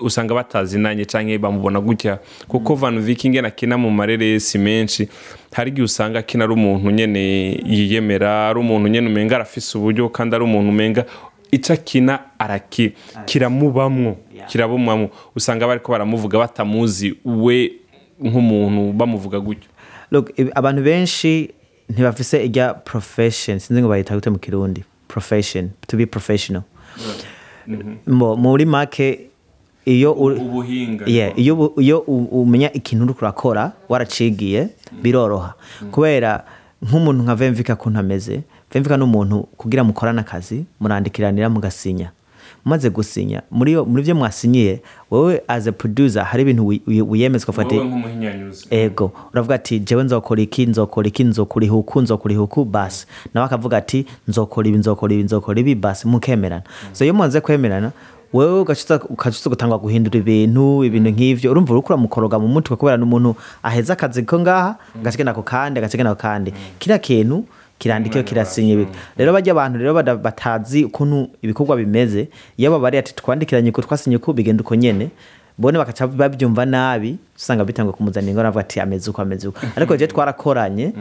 usanga 0.03 0.35
batazinanye 0.35 1.05
canke 1.05 1.39
bamubona 1.39 1.81
gutya. 1.81 2.19
Kuko 2.49 2.75
Van 2.75 3.01
Vika 3.01 3.29
ingene 3.29 3.49
akina 3.49 3.77
mu 3.79 3.91
mareresi 3.91 4.59
menshi 4.59 5.09
hari 5.53 5.71
igihe 5.71 5.85
usanga 5.85 6.19
akina 6.19 6.45
ari 6.45 6.53
umuntu 6.53 6.91
nyene 6.91 7.21
yiyemera 7.67 8.49
ari 8.49 8.59
umuntu 8.59 8.89
nyene 8.89 9.09
umenga 9.09 9.37
arafise 9.37 9.79
uburyo 9.79 10.09
kandi 10.09 10.35
ari 10.37 10.45
umuntu 10.45 10.69
umenga 10.71 11.05
ico 11.51 11.73
akina 11.73 12.21
araki 12.39 12.93
kiramubamwo 13.27 14.17
kirabumwamwo. 14.49 15.11
Usanga 15.37 15.67
bariko 15.67 15.93
baramuvuga 15.93 16.39
batamuzi 16.39 17.15
we 17.25 17.73
nk'umuntu 18.21 18.93
bamuvuga 18.93 19.41
gutyo. 19.41 19.69
Abantu 20.55 20.83
benshi 20.83 21.51
ntibafise 21.91 22.45
ijya 22.45 22.75
profession. 22.75 23.59
Sinzi 23.59 23.83
ngo 23.83 23.89
bayita 23.89 24.15
gute 24.15 24.31
mu 24.31 24.39
kirundi. 24.39 24.85
Profession. 25.09 25.71
To 25.87 25.97
be 25.97 26.07
professional. 26.07 26.63
Mo- 28.07 28.37
muri 28.37 28.65
make 28.65 29.27
iyo 29.85 30.15
iyo 31.77 31.99
umenya 32.01 32.73
ikintu 32.73 33.05
uri 33.05 33.15
kurakora 33.15 33.73
waracigiye 33.89 34.69
biroroha. 35.03 35.55
Kubera 35.91 36.45
nk'umuntu 36.83 37.23
nka 37.23 37.35
vemvika 37.35 37.77
kuntu 37.77 37.99
ameze 37.99 38.43
vemvika 38.73 38.97
ni 38.97 39.05
umuntu 39.05 39.43
kugira 39.57 39.85
mukorane 39.85 40.21
akazi 40.21 40.65
murandikiranira 40.81 41.49
mugasinya. 41.51 42.11
Mumaze 42.65 42.91
gusinya. 42.91 43.43
Muri 43.51 43.73
yo- 43.73 43.85
muri 43.85 44.03
byo 44.03 44.15
mwasinyiye 44.15 44.83
wowe 45.11 45.43
as 45.49 45.67
a 45.67 45.73
producer 45.73 46.23
hari 46.25 46.43
ibintu 46.43 46.67
wi- 46.67 46.83
wi- 46.87 47.03
wiyemeza 47.03 47.45
ukavuga 47.45 47.67
ati 47.67 47.75
wowe 47.77 47.89
nk'umuhinyanyuzi 47.89 48.67
ego. 48.71 49.13
Uravuga 49.33 49.55
ati 49.55 49.79
jewe 49.81 50.05
nzokora 50.05 50.43
iki 50.43 50.67
nzokora 50.67 51.09
iki 51.09 51.25
nzokuriha 51.25 51.75
uku 51.75 52.01
nzokuriha 52.01 52.43
uku 52.43 52.65
basi 52.65 53.07
nawe 53.35 53.47
akavuga 53.47 53.77
ati 53.77 54.07
nzokora 54.29 54.69
ibi 54.69 54.79
nzokora 54.79 55.15
ibi 55.15 55.23
nzokora 55.23 55.61
ibi 55.61 55.75
basi 55.75 56.09
mukemerana. 56.09 56.63
So 56.93 57.05
iyo 57.05 57.15
mumaze 57.15 57.41
kwemerana 57.41 57.93
wewe 58.33 58.61
ukacuza 58.61 59.51
gutangwa 59.51 59.79
guhindura 59.79 60.19
ibintu 60.19 60.85
ibintu 60.85 61.11
nk'ivyo. 61.11 61.51
Urumva 61.51 61.73
uriko 61.75 61.87
uramukoroga 61.93 62.39
mu 62.39 62.49
mutwe 62.49 62.77
kubera 62.77 62.97
n'umuntu 62.97 63.35
aheza 63.63 63.93
akazi 63.93 64.23
ko 64.23 64.39
ngaha 64.41 64.77
agacigena 65.01 65.31
ako 65.31 65.43
kandi 65.43 65.79
agacigena 65.81 66.11
ako 66.11 66.21
kandi. 66.23 66.55
Kiriya 66.79 66.99
kintu 66.99 67.45
kirandikeho 67.81 68.25
kirasinye 68.25 68.87
rero 69.17 69.33
bajya 69.33 69.53
abantu 69.53 69.79
rero 69.79 69.95
batazi 70.17 70.85
ukuntu 70.85 71.29
ibikorwa 71.43 71.77
bimeze 71.77 72.29
iyo 72.57 72.71
babariye 72.71 73.01
ati 73.01 73.15
twandikiranye 73.17 73.73
ko 73.73 73.83
twasinye 73.83 74.19
ko 74.21 74.33
bigenda 74.33 74.61
uko 74.61 74.75
nyene 74.77 75.09
bone 75.59 75.79
bakaca 75.79 76.07
babyumva 76.07 76.67
nabi 76.67 77.17
usanga 77.37 77.65
bitangwa 77.65 77.93
kumuzanira 77.93 78.31
ingorane 78.31 78.49
avuga 78.49 78.61
ati 78.61 78.81
ameze 78.81 79.11
uko 79.11 79.23
ameze 79.23 79.49
uko. 79.49 79.61
Ariko 79.77 79.97
je 79.97 80.07
twarakoranye 80.07 80.93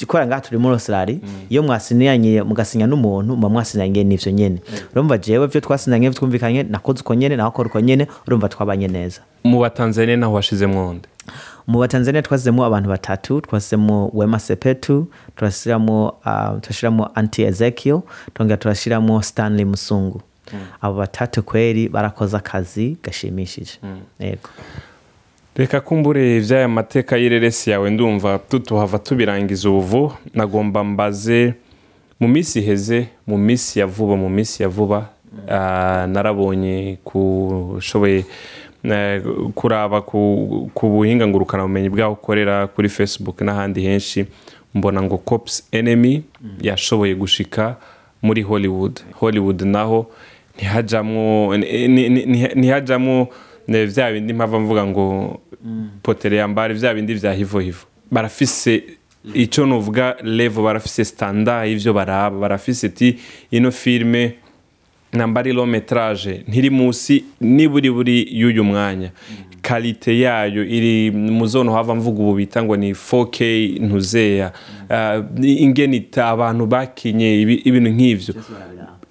ikora 0.00 0.26
ngaha 0.26 0.40
turi 0.40 0.58
muri 0.58 0.72
Australia 0.72 1.18
iyo 1.48 1.62
mwasinyanye 1.62 2.42
mugasinya 2.42 2.86
n'umuntu 2.86 3.36
muba 3.36 3.48
mwasinyanye 3.48 4.04
n'ivyo 4.04 4.32
nyene. 4.32 4.58
Urumva 4.92 5.18
jewe 5.18 5.46
vyo 5.46 5.60
twasinyanye 5.60 6.10
twumvikanye 6.10 6.62
nakoze 6.62 7.00
uko 7.00 7.14
nyene 7.14 7.36
nawe 7.36 7.48
akora 7.48 7.68
uko 7.68 7.80
nyene 7.80 8.06
urumva 8.26 8.48
twabanye 8.48 8.88
neza. 8.88 9.20
Mu 9.44 9.60
batanzania 9.60 10.16
naho 10.16 10.32
washizemwo 10.32 10.94
nde 10.94 11.08
mu 11.70 11.78
batanzania 11.78 12.22
twasizemo 12.22 12.64
abantu 12.64 12.88
batatu 12.88 13.40
twasizemo 13.40 14.10
wema 14.14 14.38
sepetu 14.38 15.06
turashyiramo 15.36 16.08
uh, 16.08 16.60
turashyiramo 16.60 17.10
anti 17.14 17.42
ezekiel 17.42 18.00
twongera 18.34 18.56
turashyiramo 18.56 19.22
stanley 19.22 19.64
musungu. 19.64 20.20
Abo 20.80 20.94
batatu 20.94 21.42
kweri 21.42 21.88
barakoze 21.88 22.36
akazi 22.36 22.96
gashimishije. 23.02 23.78
Yego. 24.20 24.48
Reka 25.56 25.80
kumbure 25.80 26.36
iby'aya 26.36 26.68
mateka 26.68 27.16
y'ireresi 27.16 27.70
yawe. 27.70 27.90
Ndumva 27.90 28.38
tutuhava 28.38 28.98
tubirangiza 28.98 29.70
ubu. 29.70 30.12
Nagomba 30.34 30.84
mbaze 30.84 31.54
mu 32.20 32.28
minsi 32.28 32.58
iheze 32.58 33.06
mu 33.26 33.38
minsi 33.38 33.78
ya 33.78 33.86
vuba 33.86 34.16
mu 34.16 34.28
minsi 34.28 34.62
ya 34.62 34.68
vuba 34.68 35.08
ah, 35.48 36.06
narabonye 36.06 36.98
kushoboye 37.04 38.18
eh, 38.18 38.24
kuraba 39.54 40.00
ku, 40.02 40.70
buhinga 40.82 41.26
ngurukanabumenyi 41.26 41.88
bwaho 41.88 42.12
ukorera 42.12 42.66
kuri 42.66 42.88
facebook 42.88 43.40
n'ahandi 43.40 43.80
henshi 43.82 44.24
mbona 44.74 45.02
ngo 45.02 45.18
cops 45.18 45.68
enemy 45.72 46.22
yashoboye 46.62 47.14
gushika 47.14 47.76
muri 48.22 48.42
hollywood. 48.42 49.00
Hollywood 49.14 49.62
naho 49.62 50.06
eh, 50.58 50.68
vya 53.86 54.12
bindi 54.12 54.32
mpava 54.32 54.60
mvuga 54.60 54.86
ngo 54.86 55.40
potere 56.02 56.36
yambare 56.36 56.74
vya 56.74 56.94
bindi 56.94 57.14
vya 57.14 57.32
hivo 57.32 57.58
hivo. 57.60 57.86
Barafise 58.10 58.82
icyo 59.34 59.66
nuvuga 59.66 60.16
level 60.22 60.64
barafise 60.64 61.04
standard 61.04 61.68
y'ivyo 61.68 61.92
baraba. 61.92 62.38
Barafise 62.38 62.88
ti 62.88 63.18
ino 63.50 63.70
filme 63.70 64.34
namba 65.12 65.40
ari 65.40 65.52
long 65.52 65.68
metrage 65.70 66.44
ntiri 66.48 66.70
munsi 66.70 67.24
niburi 67.40 67.90
buri 67.90 68.28
y'uyu 68.40 68.64
mwanya. 68.64 69.10
Kalite 69.62 70.18
yayo 70.20 70.64
iri 70.64 71.10
mu 71.10 71.46
zone 71.46 71.72
hava 71.72 71.94
mvuga 71.94 72.22
ubu 72.22 72.34
bita 72.34 72.62
ngo 72.62 72.76
ni 72.76 72.92
4K 72.92 73.78
ntuzeya. 73.80 74.52
Uh, 74.90 75.44
ingene 75.44 75.96
ita 75.96 76.28
abantu 76.28 76.66
bakinye 76.66 77.40
ibi- 77.42 77.62
ibintu 77.64 77.90
nk'ivyo. 77.90 78.34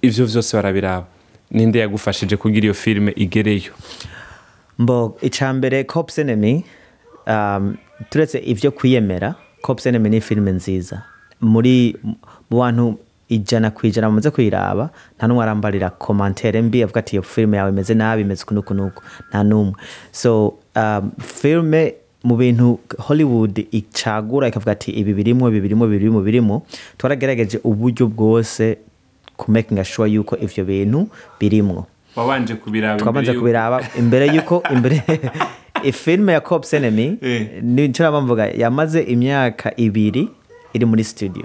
Ivyo 0.02 0.26
vyose 0.26 0.56
barabiraba. 0.56 1.06
Ninde 1.50 1.78
yagufashije 1.78 2.36
kugira 2.36 2.64
iyo 2.64 2.74
filme 2.74 3.12
igereyo? 3.16 3.72
Mbo 4.78 5.18
icambere 5.22 5.84
cops 5.84 6.18
enemy 6.18 6.64
um, 7.26 7.76
turetse 8.10 8.38
ivyo 8.38 8.70
kwiyemera. 8.72 9.34
Cops 9.62 9.86
enemy 9.86 10.08
ni 10.10 10.20
filime 10.20 10.52
nziza. 10.52 11.02
Muri 11.40 11.96
mu 12.50 12.58
bantu 12.58 12.98
ijana 13.30 13.70
ku 13.70 13.86
ijana 13.86 14.08
bamaze 14.10 14.30
kuyiraba 14.30 14.90
nta 15.16 15.26
n'umwe 15.26 15.42
arambarira 15.44 15.90
komantere 15.90 16.62
mbi 16.62 16.82
avuga 16.82 17.00
ati 17.00 17.16
iyo 17.16 17.22
filime 17.22 17.56
yawe 17.56 17.70
imeze 17.70 17.94
nabi 17.94 18.22
imeze 18.22 18.44
kunuku 18.44 18.74
nuku 18.74 19.02
nta 19.30 19.42
n'umwe. 19.44 19.74
So 20.12 20.58
um, 20.76 21.10
filime 21.18 21.94
mu 22.24 22.36
bintu 22.36 22.78
hollywood 22.98 23.58
icagura 23.70 24.48
ikavuga 24.48 24.72
ati 24.72 24.90
ibi 24.90 25.14
birimo 25.14 25.48
ibi 25.48 25.60
birimo 25.60 25.86
ibi 25.86 25.98
birimo 25.98 26.20
birimo. 26.20 26.62
Twaragerageje 26.98 27.60
uburyo 27.64 28.06
bwose 28.06 28.78
ku 29.36 29.50
making 29.52 29.84
sure 29.84 30.10
yuko 30.10 30.36
ivyo 30.36 30.64
bintu 30.64 31.08
birimwo. 31.40 31.86
Wabanje 32.16 32.54
kubiraba 32.54 32.98
twamaze 33.00 33.32
kubiraba 33.32 33.80
imbere 33.98 34.26
yuko 34.26 34.62
imbere 34.74 35.02
ifilme 35.90 36.32
ya 36.32 36.40
cops 36.40 36.74
enemy 36.74 37.18
Eh. 37.22 37.62
nico 37.62 38.02
naba 38.02 38.20
mvuga 38.20 38.46
yamaze 38.46 39.00
imyaka 39.00 39.76
ibiri 39.76 40.28
iri 40.74 40.84
muri 40.86 41.04
studio. 41.04 41.44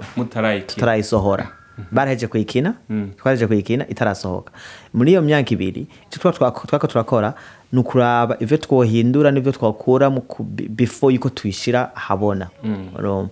Tutarayisohora. 0.66 1.55
Baraheje 1.92 2.26
kuyikina 2.26 2.74
twaraheje 3.16 3.46
kuyikina 3.46 3.88
itarasohoka. 3.88 4.52
Muri 4.94 5.10
iyo 5.12 5.22
myaka 5.22 5.50
ibiri 5.54 5.86
icyo 6.10 6.32
twako 6.32 6.86
turakora 6.86 7.34
ni 7.72 7.78
ukuraba 7.80 8.36
ivyo 8.40 8.56
twohindura 8.58 9.30
n'ivyo 9.30 9.52
twakura 9.52 10.10
before 10.68 11.14
yuko 11.14 11.28
tuyishira 11.28 11.90
habona 11.94 12.48
Urumva? 12.98 13.28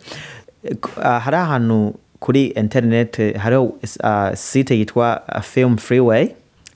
Ah, 1.02 1.18
hari 1.20 1.36
ahantu 1.36 1.94
kuri 2.20 2.46
internet 2.56 3.18
eh, 3.18 3.36
hariho 3.36 3.64
uh, 3.64 4.34
site 4.34 4.70
yitwa 4.78 5.22
uh, 5.34 5.40
film 5.42 5.76
freeway. 5.76 6.28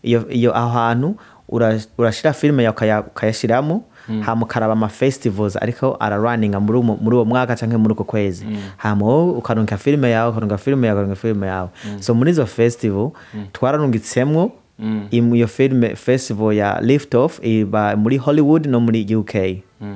Iyo 0.02 0.56
aho 0.56 0.68
hantu 0.78 1.16
ura- 1.48 1.80
urashira 1.98 2.32
filime 2.32 2.62
yawe 2.64 3.82
ukaya- 4.08 4.22
ukayashiramo 4.22 4.24
hama 4.24 4.42
ukaraba 4.46 4.72
ama 4.72 4.88
festivals 4.88 5.56
ariko 5.56 5.96
araraninga 6.00 6.60
muri 6.60 6.78
uwo- 6.78 6.98
muri 7.00 7.16
uwo 7.16 7.24
mwaka 7.24 7.56
canke 7.56 7.76
muri 7.76 7.92
uko 7.92 8.04
kwezi. 8.04 8.46
Hama 8.76 9.06
wowe 9.06 9.32
ukarunga 9.32 9.76
filime 9.76 10.10
yawe 10.10 10.30
ukarunga 10.30 10.56
filime 10.58 10.86
yawe 10.86 10.96
ukarunga 11.00 11.16
filime 11.16 11.46
yawe. 11.46 11.68
So 12.00 12.14
muri 12.14 12.30
izo 12.30 12.46
festival 12.46 13.10
twararungitsemwo 13.52 14.52
iyo 15.10 15.46
filime 15.48 15.96
festival 15.96 16.54
ya 16.56 16.80
lift 16.80 17.14
off 17.14 17.40
iba 17.44 17.96
muri 17.96 18.16
hollywood 18.16 18.66
no 18.66 18.80
muri 18.80 19.16
uk 19.16 19.34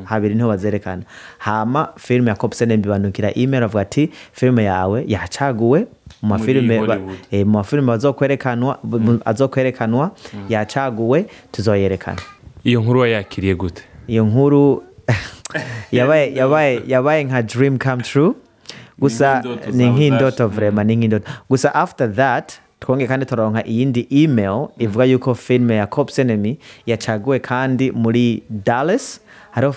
habiri 0.04 0.34
ni 0.34 0.42
ho 0.42 0.48
bazerekana. 0.48 1.02
Hama 1.38 1.88
filime 1.96 2.30
ya 2.30 2.36
copsene 2.36 2.76
bibanukira 2.76 3.30
email 3.36 3.62
avuga 3.62 3.80
ati 3.80 4.10
filime 4.32 4.64
yawe 4.64 5.04
yacaguwe 5.08 5.86
mu 6.22 6.28
mafilime 6.28 6.74
eh, 7.30 7.46
azokwerekanwa 9.24 10.10
yacaguwe 10.48 11.26
tuzoyerekana. 11.52 12.18
Iyo 12.64 12.80
nkuru 12.80 13.00
wayakiriye 13.00 13.54
gute? 13.54 13.82
Iyo 14.08 14.24
nkuru 14.24 14.82
yabaye 15.92 16.34
yabaye 16.38 16.82
yabaye 16.86 17.24
nka 17.24 17.42
dream 17.42 17.78
come 17.78 18.02
true. 18.02 18.34
Gusa 18.98 19.42
ni 19.72 19.86
nk'indoto 19.90 20.48
vrema 20.48 20.84
ni 20.84 20.96
nk'indoto 20.96 21.30
gusa 21.50 21.74
after 21.74 22.14
that 22.14 22.52
twongeye 22.80 23.08
kandi 23.08 23.26
turaronka 23.26 23.66
iyindi 23.66 24.06
email 24.10 24.68
ivuga 24.78 25.04
yuko 25.04 25.34
filime 25.34 25.76
ya 25.76 25.86
cops 25.86 26.18
enemy 26.18 26.58
yacaguwe 26.86 27.38
kandi 27.38 27.90
muri 27.90 28.42
dallas 28.50 29.20
hariho 29.52 29.74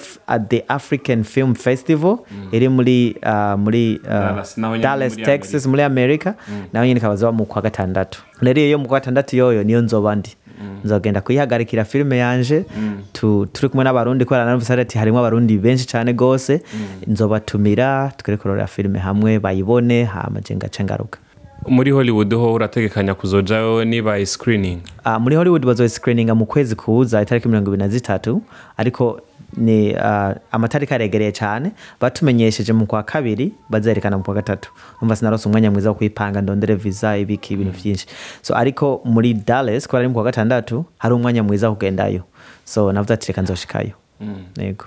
the 0.50 0.64
african 0.68 1.24
film 1.24 1.54
festival. 1.56 2.26
Iri 2.52 2.68
muri 2.68 3.16
uh, 3.24 3.56
muri 3.58 4.00
uh, 4.08 4.80
Dallas, 4.82 5.16
texas 5.16 5.68
muri 5.68 5.82
america. 5.84 6.36
Naho 6.74 6.86
nyine 6.86 7.00
ikaba 7.00 7.16
zoba 7.16 7.32
mu 7.32 7.46
kwa 7.46 7.62
gatandatu. 7.62 8.22
Rero 8.42 8.62
iyo 8.62 8.70
yo 8.70 8.78
mu 8.78 8.88
kwa 8.88 9.00
gatandatu 9.00 9.36
yoyo 9.36 9.64
niyo 9.64 9.82
nzoba 9.82 10.16
ndi 10.16 10.36
nzogenda 10.84 11.22
kuyihagarikira 11.22 11.86
filime 11.86 12.18
yanje. 12.18 12.66
Tu, 13.14 13.46
turi 13.54 13.70
kumwe 13.70 13.84
n'abarundi 13.84 14.26
kubera 14.26 14.46
narumvise 14.46 14.74
ati 14.74 14.98
harimo 14.98 15.20
abarundi 15.20 15.58
benshi 15.58 15.86
cyane 15.88 16.14
gose 16.14 16.62
nzobatumira 17.08 18.12
tukere 18.18 18.38
kurorera 18.38 18.68
filime 18.68 19.00
hamwe 19.00 19.40
bayibone 19.40 20.04
hama 20.04 20.42
je 20.42 20.56
ngace 20.56 20.84
ngaruka. 20.84 21.20
Muri 21.68 21.92
hollywood 21.92 22.34
ho 22.34 22.54
urategekanya 22.54 23.14
kuzojayo 23.14 23.86
niba 23.86 24.26
screening? 24.26 24.80
Uh, 25.06 25.18
muri 25.20 25.36
hollywood 25.36 25.66
bazoyiscreeninga 25.66 26.36
mu 26.36 26.46
kwezi 26.46 26.76
kuza 26.76 27.22
itariki 27.22 27.48
mirongo 27.48 27.68
ibiri 27.70 27.84
na 27.84 27.88
zitatu. 27.90 28.42
Ariko 28.78 29.22
ni 29.58 29.94
uh, 29.96 30.32
amatariki 30.52 30.94
aregereye 30.94 31.32
cyane 31.32 31.72
batumenyesheje 32.02 32.74
mu 32.74 32.86
kwa 32.86 33.04
kabiri 33.04 33.54
bazerekana 33.70 34.18
mu 34.18 34.24
kwa 34.24 34.34
gatatu. 34.34 34.72
Umva 35.02 35.16
sinarose 35.16 35.48
umwanya 35.50 35.72
mwiza 35.72 35.90
wo 35.90 35.96
kwipanga 35.96 36.42
ndondere 36.42 36.76
visa 36.76 37.18
ibiki 37.18 37.54
ibintu 37.54 37.72
byinshi 37.74 38.06
so 38.42 38.56
ariko 38.56 39.02
muri 39.06 39.34
dallas 39.34 39.88
kubera 39.88 40.00
ari 40.00 40.08
mu 40.08 40.14
kwa 40.14 40.24
gatandatu 40.24 40.86
hari 40.98 41.14
umwanya 41.14 41.44
mwiza 41.44 41.70
wo 41.70 41.76
kugendayo. 41.76 42.24
So 42.66 42.92
navuze 42.92 43.14
ati 43.14 43.28
reka 43.28 43.42
nzoshikayo. 43.42 43.92
Yego. 44.58 44.86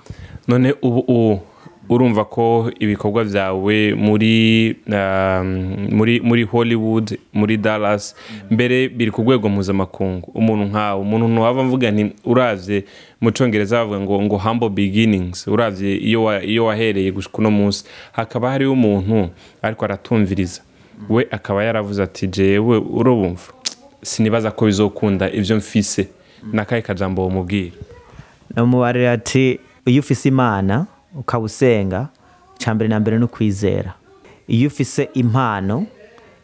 None 0.48 0.74
ubu 0.82 1.40
urumva 1.88 2.24
ko 2.24 2.70
ibikorwa 2.78 3.24
byawe 3.24 3.94
muri 3.94 4.76
um, 4.86 5.88
muri 5.90 6.20
muri 6.20 6.42
hollywood 6.44 7.18
muri 7.32 7.56
dallas 7.56 8.14
mbere 8.50 8.88
biri 8.88 9.10
ku 9.10 9.22
rwego 9.22 9.48
mpuzamakungu. 9.48 10.30
Umuntu 10.34 10.64
nkawe 10.64 11.00
umuntu 11.00 11.28
ntiwava 11.28 11.62
mvuga 11.62 11.90
nti 11.90 12.12
uravye 12.24 12.84
mu 13.20 13.32
congereza 13.32 13.76
bavuga 13.84 14.00
ngo 14.00 14.22
ngo 14.22 14.36
humble 14.38 14.68
beginnings. 14.68 15.46
Uravye 15.46 15.96
iyo 15.96 16.24
wa, 16.24 16.42
iyo 16.44 16.64
wahereye 16.64 17.12
gushika 17.12 17.38
uno 17.38 17.50
munsi. 17.50 17.84
Hakaba 18.12 18.50
hariho 18.50 18.72
umuntu 18.72 19.30
ariko 19.62 19.84
aratumviriza. 19.84 20.60
We 21.08 21.26
akaba 21.30 21.64
yaravuze 21.64 22.02
ati 22.02 22.26
jewe 22.26 22.76
urubumva 22.78 23.52
sinibaza 24.02 24.50
ko 24.50 24.64
bizokunda 24.66 25.30
ivyo 25.32 25.56
mfise. 25.56 26.08
Nakahe 26.52 26.82
kajambo 26.82 27.22
womubwira 27.22 27.72
namubarira 28.56 29.12
ati 29.12 29.60
iyo 29.86 30.00
ufise 30.00 30.28
imana 30.28 30.86
ukaba 31.14 31.44
usenga 31.44 32.08
icya 32.56 32.74
mbere 32.74 32.88
na 32.88 33.00
mbere 33.00 33.18
ni 33.18 33.24
ukwizera. 33.24 33.94
Iyo 34.48 34.68
ufise 34.68 35.08
impano 35.14 35.86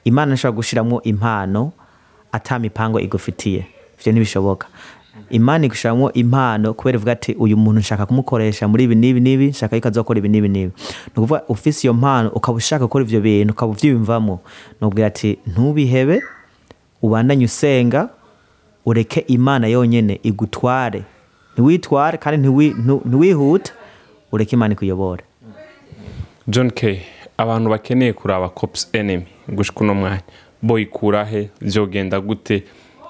imana 0.04 0.34
ishobora 0.34 0.56
gushyiramo 0.56 1.02
impano 1.02 1.72
ata 2.32 2.58
mipango 2.58 3.00
igufitiye. 3.00 3.66
Ibyo 4.00 4.12
ntibishoboka. 4.12 4.66
Imana 5.30 5.66
igushyiramo 5.66 6.12
impano 6.12 6.74
kubera 6.74 6.96
ivuga 6.96 7.12
ati 7.12 7.32
uyu 7.32 7.56
muntu 7.56 7.80
nshaka 7.80 8.06
kumukoresha 8.06 8.68
muri 8.68 8.84
ibi 8.84 8.94
n'ibi 8.94 9.20
n'ibi 9.20 9.46
nshaka 9.46 9.76
yuko 9.76 9.88
azakora 9.88 10.18
ibi 10.18 10.28
n'ibi 10.28 10.48
n'ibi. 10.48 10.72
Ni 11.06 11.12
ukuvuga 11.16 11.42
ufise 11.48 11.86
iyo 11.86 11.94
mpano 11.94 12.28
ukaba 12.28 12.56
ushaka 12.56 12.84
gukora 12.84 13.04
ibyo 13.04 13.20
bintu 13.20 13.52
ukaba 13.52 13.72
ubyiyumvamo 13.72 14.40
ni 14.80 14.86
ukubwira 14.86 15.06
ati 15.06 15.38
ntubihebe 15.46 16.22
ubandanye 17.02 17.44
usenga 17.44 18.08
ureke 18.86 19.20
imana 19.20 19.66
yonyine 19.66 20.20
igutware. 20.22 21.02
Ntiwitware 21.52 22.18
kandi 22.18 22.48
ntiwihute. 23.06 23.72
Ureke 24.34 24.56
imana 24.56 24.74
ikuyobore. 24.74 25.22
John 26.48 26.70
k 26.70 27.00
abantu 27.38 27.70
bakeneye 27.70 28.12
kuraba 28.12 28.48
cops 28.48 28.88
enemy 28.92 29.26
gushika 29.48 29.80
uno 29.80 29.94
mwanya. 29.94 30.22
Boyikura 30.62 31.24
he? 31.24 31.50
Vyogenda 31.60 32.20
gute? 32.20 32.62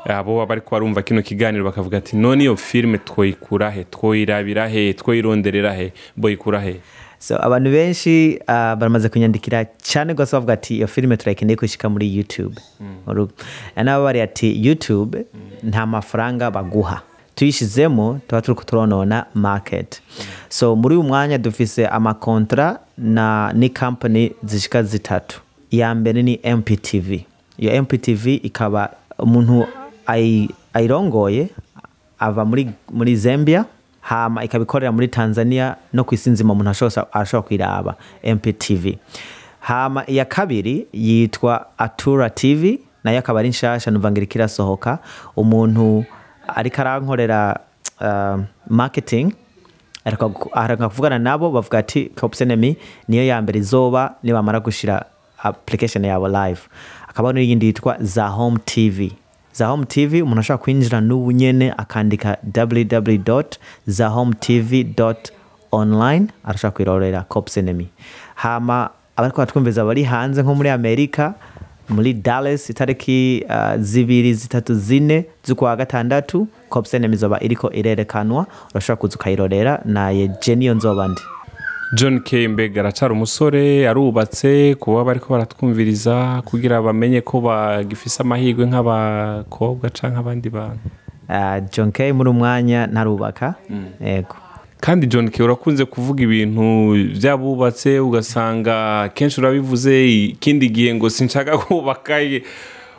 Abo 0.06 0.46
bariko 0.46 0.70
barumva 0.70 1.02
kino 1.02 1.22
kiganiro 1.22 1.64
bakavuga 1.64 1.98
ati 1.98 2.16
none 2.16 2.42
iyo 2.44 2.56
filime 2.56 2.98
twoyikura 2.98 3.70
he? 3.70 3.84
Twoyirabira 3.84 4.68
he? 4.68 4.92
Twoyironderera 4.92 5.72
he? 5.72 5.92
Boyikura 6.16 6.60
he? 6.60 6.80
So 7.18 7.36
abantu 7.42 7.70
benshi 7.70 8.38
uh, 8.48 8.74
baramaze 8.76 9.08
kunyandikira 9.08 9.64
cyane 9.64 10.12
rwose 10.12 10.32
bavuga 10.36 10.52
ati 10.52 10.76
iyo 10.76 10.86
filime 10.86 11.16
turayikeneye 11.16 11.56
kwishyika 11.56 11.88
muri 11.88 12.16
youtube. 12.16 12.56
Uru- 13.06 13.30
nabo 13.76 14.04
bari 14.04 14.20
ati 14.20 14.66
youtube 14.66 15.24
nta 15.62 15.86
mafaranga 15.86 16.50
baguha. 16.50 17.02
Tuyishizemo 17.34 18.20
tuba 18.28 18.42
turi 18.42 18.54
kuturonona 18.58 19.26
market. 19.34 20.00
So 20.48 20.76
muri 20.76 20.94
uyu 20.96 21.02
mwanya 21.08 21.38
dufise 21.38 21.86
amakontra 21.86 22.78
na 22.98 23.52
ni 23.52 23.68
company 23.70 24.32
zishika 24.44 24.82
zitatu. 24.82 25.40
Iya 25.70 25.94
mbere 25.94 26.22
ni 26.22 26.40
mptv 26.56 27.12
iyo 27.58 27.82
mptv 27.82 28.26
ikaba 28.26 28.90
umuntu 29.18 29.66
ayi- 30.06 30.50
ayirongoye 30.72 31.48
ava 32.18 32.44
muri, 32.44 32.70
muri 32.92 33.16
zambia 33.16 33.64
hama 34.00 34.44
ikabikorera 34.44 34.92
muri 34.92 35.08
tanzania 35.08 35.76
no 35.92 36.04
ku 36.04 36.14
isi 36.14 36.30
nzima 36.30 36.52
umuntu 36.52 36.70
ashobora 36.70 37.42
kuyiraba 37.42 37.94
mptv 38.34 38.86
hama 39.60 40.04
iya 40.06 40.24
kabiri 40.24 40.86
yitwa 40.92 41.66
atura 41.78 42.30
tv 42.30 42.78
na 43.04 43.10
yo 43.12 43.18
akaba 43.18 43.40
ari 43.40 43.48
nshasha 43.48 43.90
numva 43.90 44.10
ngo 44.10 44.20
umuntu 45.36 46.04
ariko 46.48 46.80
arankorera 46.80 47.60
marketing 48.68 49.32
aranga 50.52 50.88
kuvugana 50.88 51.18
nabo 51.18 51.50
bavuga 51.50 51.78
ati 51.78 52.10
Cops 52.20 52.40
Enemy 52.40 52.76
niyo 53.08 53.26
ya 53.26 53.42
mbere 53.42 53.58
izoba 53.58 54.14
nibamara 54.22 54.60
gushira 54.60 55.04
application 55.42 56.04
yabo 56.04 56.28
live. 56.28 56.60
Akaba 57.08 57.32
n'iyindi 57.32 57.66
yitwa 57.66 57.96
za 58.00 58.28
home 58.28 58.58
tv 58.64 59.12
za 59.52 59.66
home 59.66 59.84
tv 59.86 60.22
umuntu 60.22 60.40
ashobora 60.40 60.62
kwinjira 60.64 61.00
n'ubu 61.00 61.32
nyene 61.32 61.72
akandika 61.76 62.36
www 62.56 63.42
za 63.86 64.08
home 64.08 64.34
tv 64.40 64.94
arashobora 65.72 66.70
kwirorera 66.74 67.22
Cops 67.28 67.56
Enemy. 67.56 67.88
Hama 68.34 68.90
abariko 69.16 69.38
batwumviza 69.40 69.84
bari 69.84 70.02
hanze 70.04 70.42
nko 70.42 70.54
muri 70.54 70.68
amerika 70.70 71.34
muri 71.88 72.12
dallas 72.14 72.70
itariki 72.70 73.44
uh, 73.48 73.76
zibiri 73.80 74.34
zitatu 74.34 74.74
zine 74.74 75.24
z'ukwa 75.44 75.76
gatandatu. 75.76 76.48
Cops 76.68 76.94
Enemy 76.94 77.14
izoba 77.14 77.40
iriko 77.40 77.70
irerekanwa. 77.72 78.46
Urashobora 78.70 79.00
kuza 79.00 79.16
ukayirorera. 79.16 79.80
Naye 79.84 80.30
jeniyo 80.46 80.74
nzoba 80.74 81.08
ndi. 81.08 81.20
John 81.96 82.20
k. 82.20 82.48
Mbega 82.48 82.80
aracara 82.80 83.12
umusore 83.12 83.88
arubatse 83.88 84.74
kuba 84.74 85.04
bariko 85.04 85.32
baratwumviriza 85.32 86.42
kugira 86.44 86.82
bamenye 86.82 87.20
ko 87.20 87.40
bagifise 87.40 88.22
amahirwe 88.22 88.66
nk'abakobwa 88.66 89.90
canke 89.90 90.18
abandi 90.18 90.50
bantu. 90.50 90.88
Uh, 91.28 91.58
john 91.72 91.92
k 91.92 92.12
muri 92.12 92.30
umwanya 92.30 92.86
ntarubaka. 92.86 93.54
Yego. 94.00 94.36
Kandi 94.84 95.06
john 95.06 95.30
k 95.30 95.42
urakunze 95.42 95.84
kuvuga 95.84 96.22
ibintu 96.22 96.92
by'abubatse 97.16 98.00
ugasanga 98.00 99.08
kenshi 99.14 99.40
urabivuze 99.40 100.08
ikindi 100.36 100.68
gihe 100.68 100.94
ngo 100.94 101.10
sinshaka 101.10 101.56
kubaka 101.64 102.20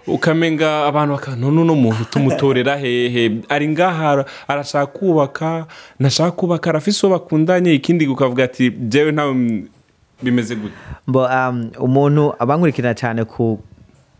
ukamenga 0.07 0.85
abantu 0.89 1.13
bakana 1.13 1.37
n'uno 1.37 1.75
muntu 1.75 2.05
tumutorera 2.09 2.77
hehe 2.77 3.37
ari 3.49 3.67
ngaha 3.69 4.25
arashaka 4.47 4.85
kubaka 4.85 5.65
ntashaka 5.99 6.31
kubaka 6.31 6.69
arafise 6.69 7.05
uwo 7.05 7.19
bakundanye 7.19 7.73
ikindi 7.73 8.07
ukavuga 8.07 8.43
ati 8.43 8.69
jewe 8.69 9.11
ntawe 9.11 9.63
bimeze 10.21 10.55
gute. 10.55 10.73
Um, 11.07 11.69
umuntu 11.79 12.33
abankurikira 12.39 12.93
cyane 12.97 13.25
ku 13.25 13.61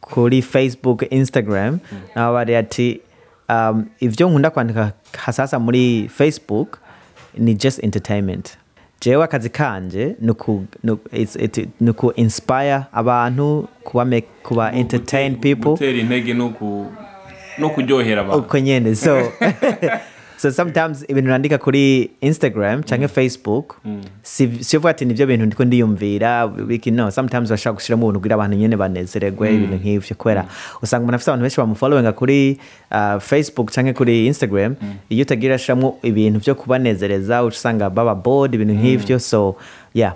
kuri 0.02 0.42
facebook 0.42 1.10
instagram 1.10 1.80
nabo 2.16 2.34
bari 2.34 2.56
ati 2.56 3.02
um, 3.50 3.86
ibyo 4.00 4.30
nkunda 4.30 4.50
kwandika 4.50 4.94
hasasa 5.18 5.60
muri 5.60 6.10
facebook 6.14 6.85
ni 7.38 7.54
just 7.56 7.84
entertainment. 7.84 8.58
Jewe 9.02 9.24
akazi 9.24 9.50
kanje 9.50 10.16
ni 10.22 10.32
uku- 11.92 12.14
inspire 12.16 12.80
abantu 12.94 13.68
kuba 14.44 14.72
entertain 14.74 15.36
people. 15.36 15.70
gutera 15.72 15.98
intege 15.98 16.34
no 16.34 16.50
ku- 16.50 16.88
no 17.58 17.70
kuryohera 17.70 18.22
abantu. 18.22 18.40
Uko 18.40 18.60
nyene 18.60 18.96
so 18.96 19.20
so 20.38 20.52
sometimes 20.52 21.06
ibintu 21.10 21.30
nandika 21.30 21.58
kuri 21.58 22.10
instagram 22.22 22.84
canke 22.84 23.08
facebook 23.08 23.76
si- 24.22 24.64
sivuga 24.64 24.90
ati 24.90 25.06
nivyo 25.06 25.28
bintu 25.28 25.46
ndiko 25.46 25.66
ndiyumvira 25.66 26.48
no 26.92 27.12
sometimes 27.12 27.50
bashobora 27.50 27.74
gushiramo 27.76 28.04
ubuntu 28.06 28.20
kugira 28.20 28.36
abantu 28.36 28.58
nyene 28.58 28.76
banezererwe 28.78 29.56
ibintu 29.56 29.76
nk'ivyo 29.76 30.16
kubera. 30.16 30.46
Usanga 30.82 31.04
umuntu 31.04 31.16
afite 31.16 31.30
abantu 31.32 31.42
benshi 31.44 31.58
bamufollowinga 31.58 32.12
kuri 32.14 32.60
uh, 32.92 33.20
facebook 33.22 33.72
canke 33.72 33.94
kuri 33.94 34.28
instagram. 34.28 34.76
Iyo 35.10 35.22
utagira 35.22 35.58
shiramwo 35.58 35.98
ibintu 36.04 36.40
vyo 36.40 36.56
kubanezereza 36.56 37.44
uca 37.44 37.56
usanga 37.56 37.90
baba 37.90 38.16
bored 38.16 38.54
ibintu 38.54 38.74
nk'ivyo 38.74 39.20
so 39.20 39.56
yeah. 39.94 40.14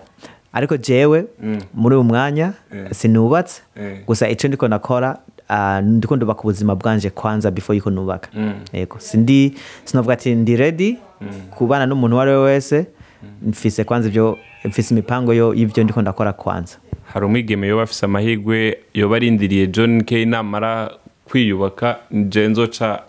Ariko 0.53 0.77
jewe 0.77 1.25
muri 1.73 1.95
uyu 1.95 2.03
mwanya 2.03 2.53
sinubatse. 2.91 3.62
Eh. 3.75 3.97
gusa 4.07 4.29
icyo 4.29 4.47
ndiko 4.47 4.67
nakora 4.67 5.17
uh, 5.49 5.79
ndiko 5.79 6.15
ndubaka 6.15 6.39
ubuzima 6.41 6.75
bwanje 6.75 7.09
kwanza 7.09 7.51
before 7.51 7.77
yuko 7.77 7.89
nubaka. 7.89 8.29
Yego. 8.73 8.99
Sindi 8.99 9.53
sinavuga 9.85 10.13
ati 10.13 10.35
ndi 10.35 10.55
ready 10.55 10.97
kubana 11.51 11.85
n'umuntu 11.85 12.15
uwo 12.15 12.21
ari 12.21 12.31
we 12.31 12.38
wese. 12.38 12.85
Mfise 13.41 13.83
kwanza 13.83 14.07
ibyo 14.09 14.38
mfise 14.65 14.93
imipango 14.93 15.33
yo 15.33 15.53
y'ibyo 15.53 15.83
ndiko 15.83 16.01
ndakora 16.01 16.33
kwanza. 16.33 16.77
Hari 17.13 17.25
umwigeme 17.25 17.67
yoba 17.67 17.83
afise 17.83 18.05
amahirwe 18.05 18.77
yoba 18.93 19.15
arindiriye 19.15 19.67
john 19.67 20.03
k. 20.03 20.25
Namara 20.25 20.91
kwiyubaka 21.25 21.97
nje 22.12 22.47
nzoca 22.47 22.99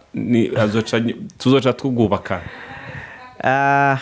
tuzoca 1.39 1.73
twubwubaka 1.73 2.41
uh, 3.45 3.99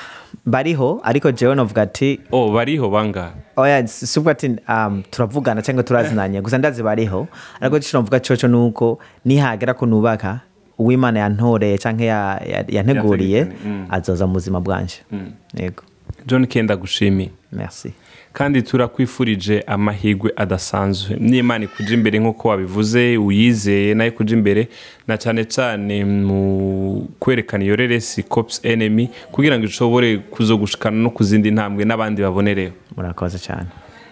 bariho 0.47 1.01
ariko 1.05 1.33
jewe 1.33 1.55
novuga 1.55 1.83
ati 1.83 2.21
oh 2.33 2.53
bariho 2.53 2.89
bangahe 2.91 3.33
oya 3.57 3.87
sivuga 3.89 4.31
ati 4.33 4.57
um, 4.69 5.03
turavugana 5.11 5.63
cyangwa 5.63 5.83
turazinanye 5.83 6.41
gusa 6.41 6.59
ndazi 6.59 6.83
bariho. 6.83 7.29
Ariko 7.61 7.77
icyo 7.77 7.99
novuga 7.99 8.21
coco 8.21 8.49
nuko 8.49 8.99
nihagera 9.25 9.75
ko 9.75 9.87
nubaka 9.87 10.41
uwimana 10.79 11.21
yantoreye 11.21 11.79
ya- 12.07 12.65
yanteguriye 12.69 13.45
mm. 13.67 13.87
azoza 13.91 14.27
mu 14.27 14.33
buzima 14.33 14.61
bwanje. 14.61 15.03
Yego. 15.55 15.83
John 16.27 16.47
k 16.47 16.63
ndagushimiye 16.63 17.31
merci. 17.53 17.93
Kandi 18.39 18.63
turakwifurije 18.63 19.61
amahirwe 19.67 20.33
adasanzwe. 20.37 21.17
N'imana 21.21 21.65
ikuja 21.65 21.95
imbere 21.95 22.19
nk'uko 22.19 22.49
wabivuze 22.49 23.17
uyizeye 23.19 23.95
na 23.95 24.05
yo 24.05 24.11
ikuja 24.11 24.37
imbere 24.37 24.69
na 25.09 25.17
cyane 25.19 25.45
cyane 25.45 26.05
mu 26.05 27.09
kwerekana 27.19 27.65
iyo 27.65 27.77
reresi 27.77 28.23
cops 28.23 28.61
enemy 28.65 29.11
kugira 29.33 29.59
ngo 29.59 29.65
ishobore 29.67 30.17
kuzogushikana 30.31 30.97
no 30.97 31.11
ku 31.11 31.25
zindi 31.25 31.51
ntambwe 31.51 31.85
n'abandi 31.85 32.23
babonereho. 32.23 32.73
Murakoze 32.97 33.39
cyane. 33.39 33.67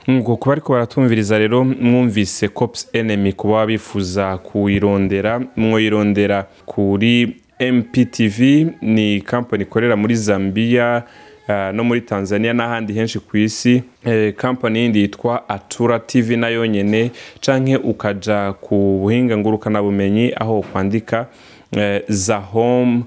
Nk'uko 0.09 0.37
kuba 0.37 0.53
ariko 0.53 0.73
baratumviriza 0.73 1.39
rero 1.39 1.65
mwumvise 1.65 2.49
cops 2.49 2.89
enemy 2.93 3.33
kuba 3.33 3.67
bifuza 3.67 4.39
kuyirondera 4.39 5.41
mwoyirondera 5.57 6.47
kuri 6.67 7.37
mptv 7.61 8.39
ni 8.83 9.21
kampani 9.21 9.63
ikorera 9.63 9.97
muri 9.97 10.15
zambia 10.17 11.03
no 11.49 11.85
muri 11.85 12.01
tanzania 12.01 12.53
n'ahandi 12.53 12.93
henshi 12.93 13.19
ku 13.21 13.37
isi. 13.37 13.83
Eh, 14.05 14.35
kampani 14.35 14.79
yindi 14.79 15.01
yitwa 15.01 15.49
atura 15.49 15.99
tv 15.99 16.37
na 16.37 16.49
yo 16.49 16.67
nyene 16.67 17.11
canke 17.41 17.77
ukaja 17.77 18.53
ku 18.53 18.99
buhinga 19.03 19.37
ngurukanabumenyi 19.39 20.33
aho 20.37 20.63
kwandika 20.63 21.27
eh, 21.73 22.03
za 22.09 22.37
home 22.37 23.03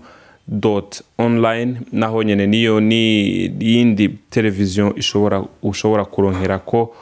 dot 0.47 1.01
online 1.17 1.77
naho 1.91 2.23
nyene 2.23 2.47
niyo 2.47 2.79
ni 2.79 3.35
yindi 3.59 4.09
televiziyo 4.29 4.95
ishobora 4.95 5.43
ushobora 5.63 6.05
kuronkera 6.05 6.59
ko 6.59 6.95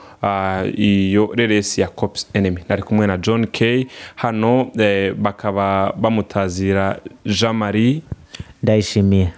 iyo 0.76 1.30
reresi 1.36 1.82
ya 1.82 1.88
cops 1.88 2.28
enemy. 2.34 2.58
Nari 2.70 2.84
kumwe 2.84 3.08
na 3.08 3.18
john 3.18 3.46
k. 3.48 3.88
Hano 4.16 4.72
eh, 4.80 5.14
bakaba 5.14 5.94
bamutazira 5.98 7.00
jean 7.26 7.56
marie. 7.56 8.02
Ndayishimiye. 8.64 9.30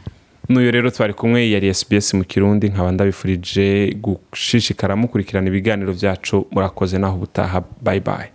N'uyu 0.50 0.72
rero 0.72 0.90
twari 0.92 1.14
kumwe 1.14 1.40
yari 1.52 1.74
sbs 1.74 2.14
mu 2.14 2.24
kirundi 2.24 2.70
nkaba 2.70 2.92
ndabifurije 2.92 3.68
gushishikara 4.04 4.96
mukurikirana 4.96 5.48
ibiganiro 5.48 5.94
byacu 5.94 6.36
murakoze 6.52 6.98
naho 6.98 7.16
ubutaha 7.18 7.62
bye 7.82 8.00
bye 8.00 8.30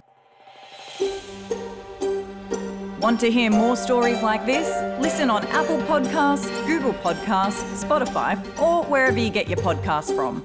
Want 3.04 3.20
to 3.20 3.30
hear 3.30 3.50
more 3.50 3.76
stories 3.76 4.22
like 4.22 4.46
this? 4.46 4.66
Listen 4.98 5.28
on 5.28 5.44
Apple 5.52 5.76
Podcasts, 5.86 6.48
Google 6.66 6.94
Podcasts, 7.04 7.60
Spotify, 7.84 8.32
or 8.58 8.82
wherever 8.84 9.18
you 9.18 9.28
get 9.28 9.46
your 9.46 9.58
podcasts 9.58 10.10
from. 10.16 10.42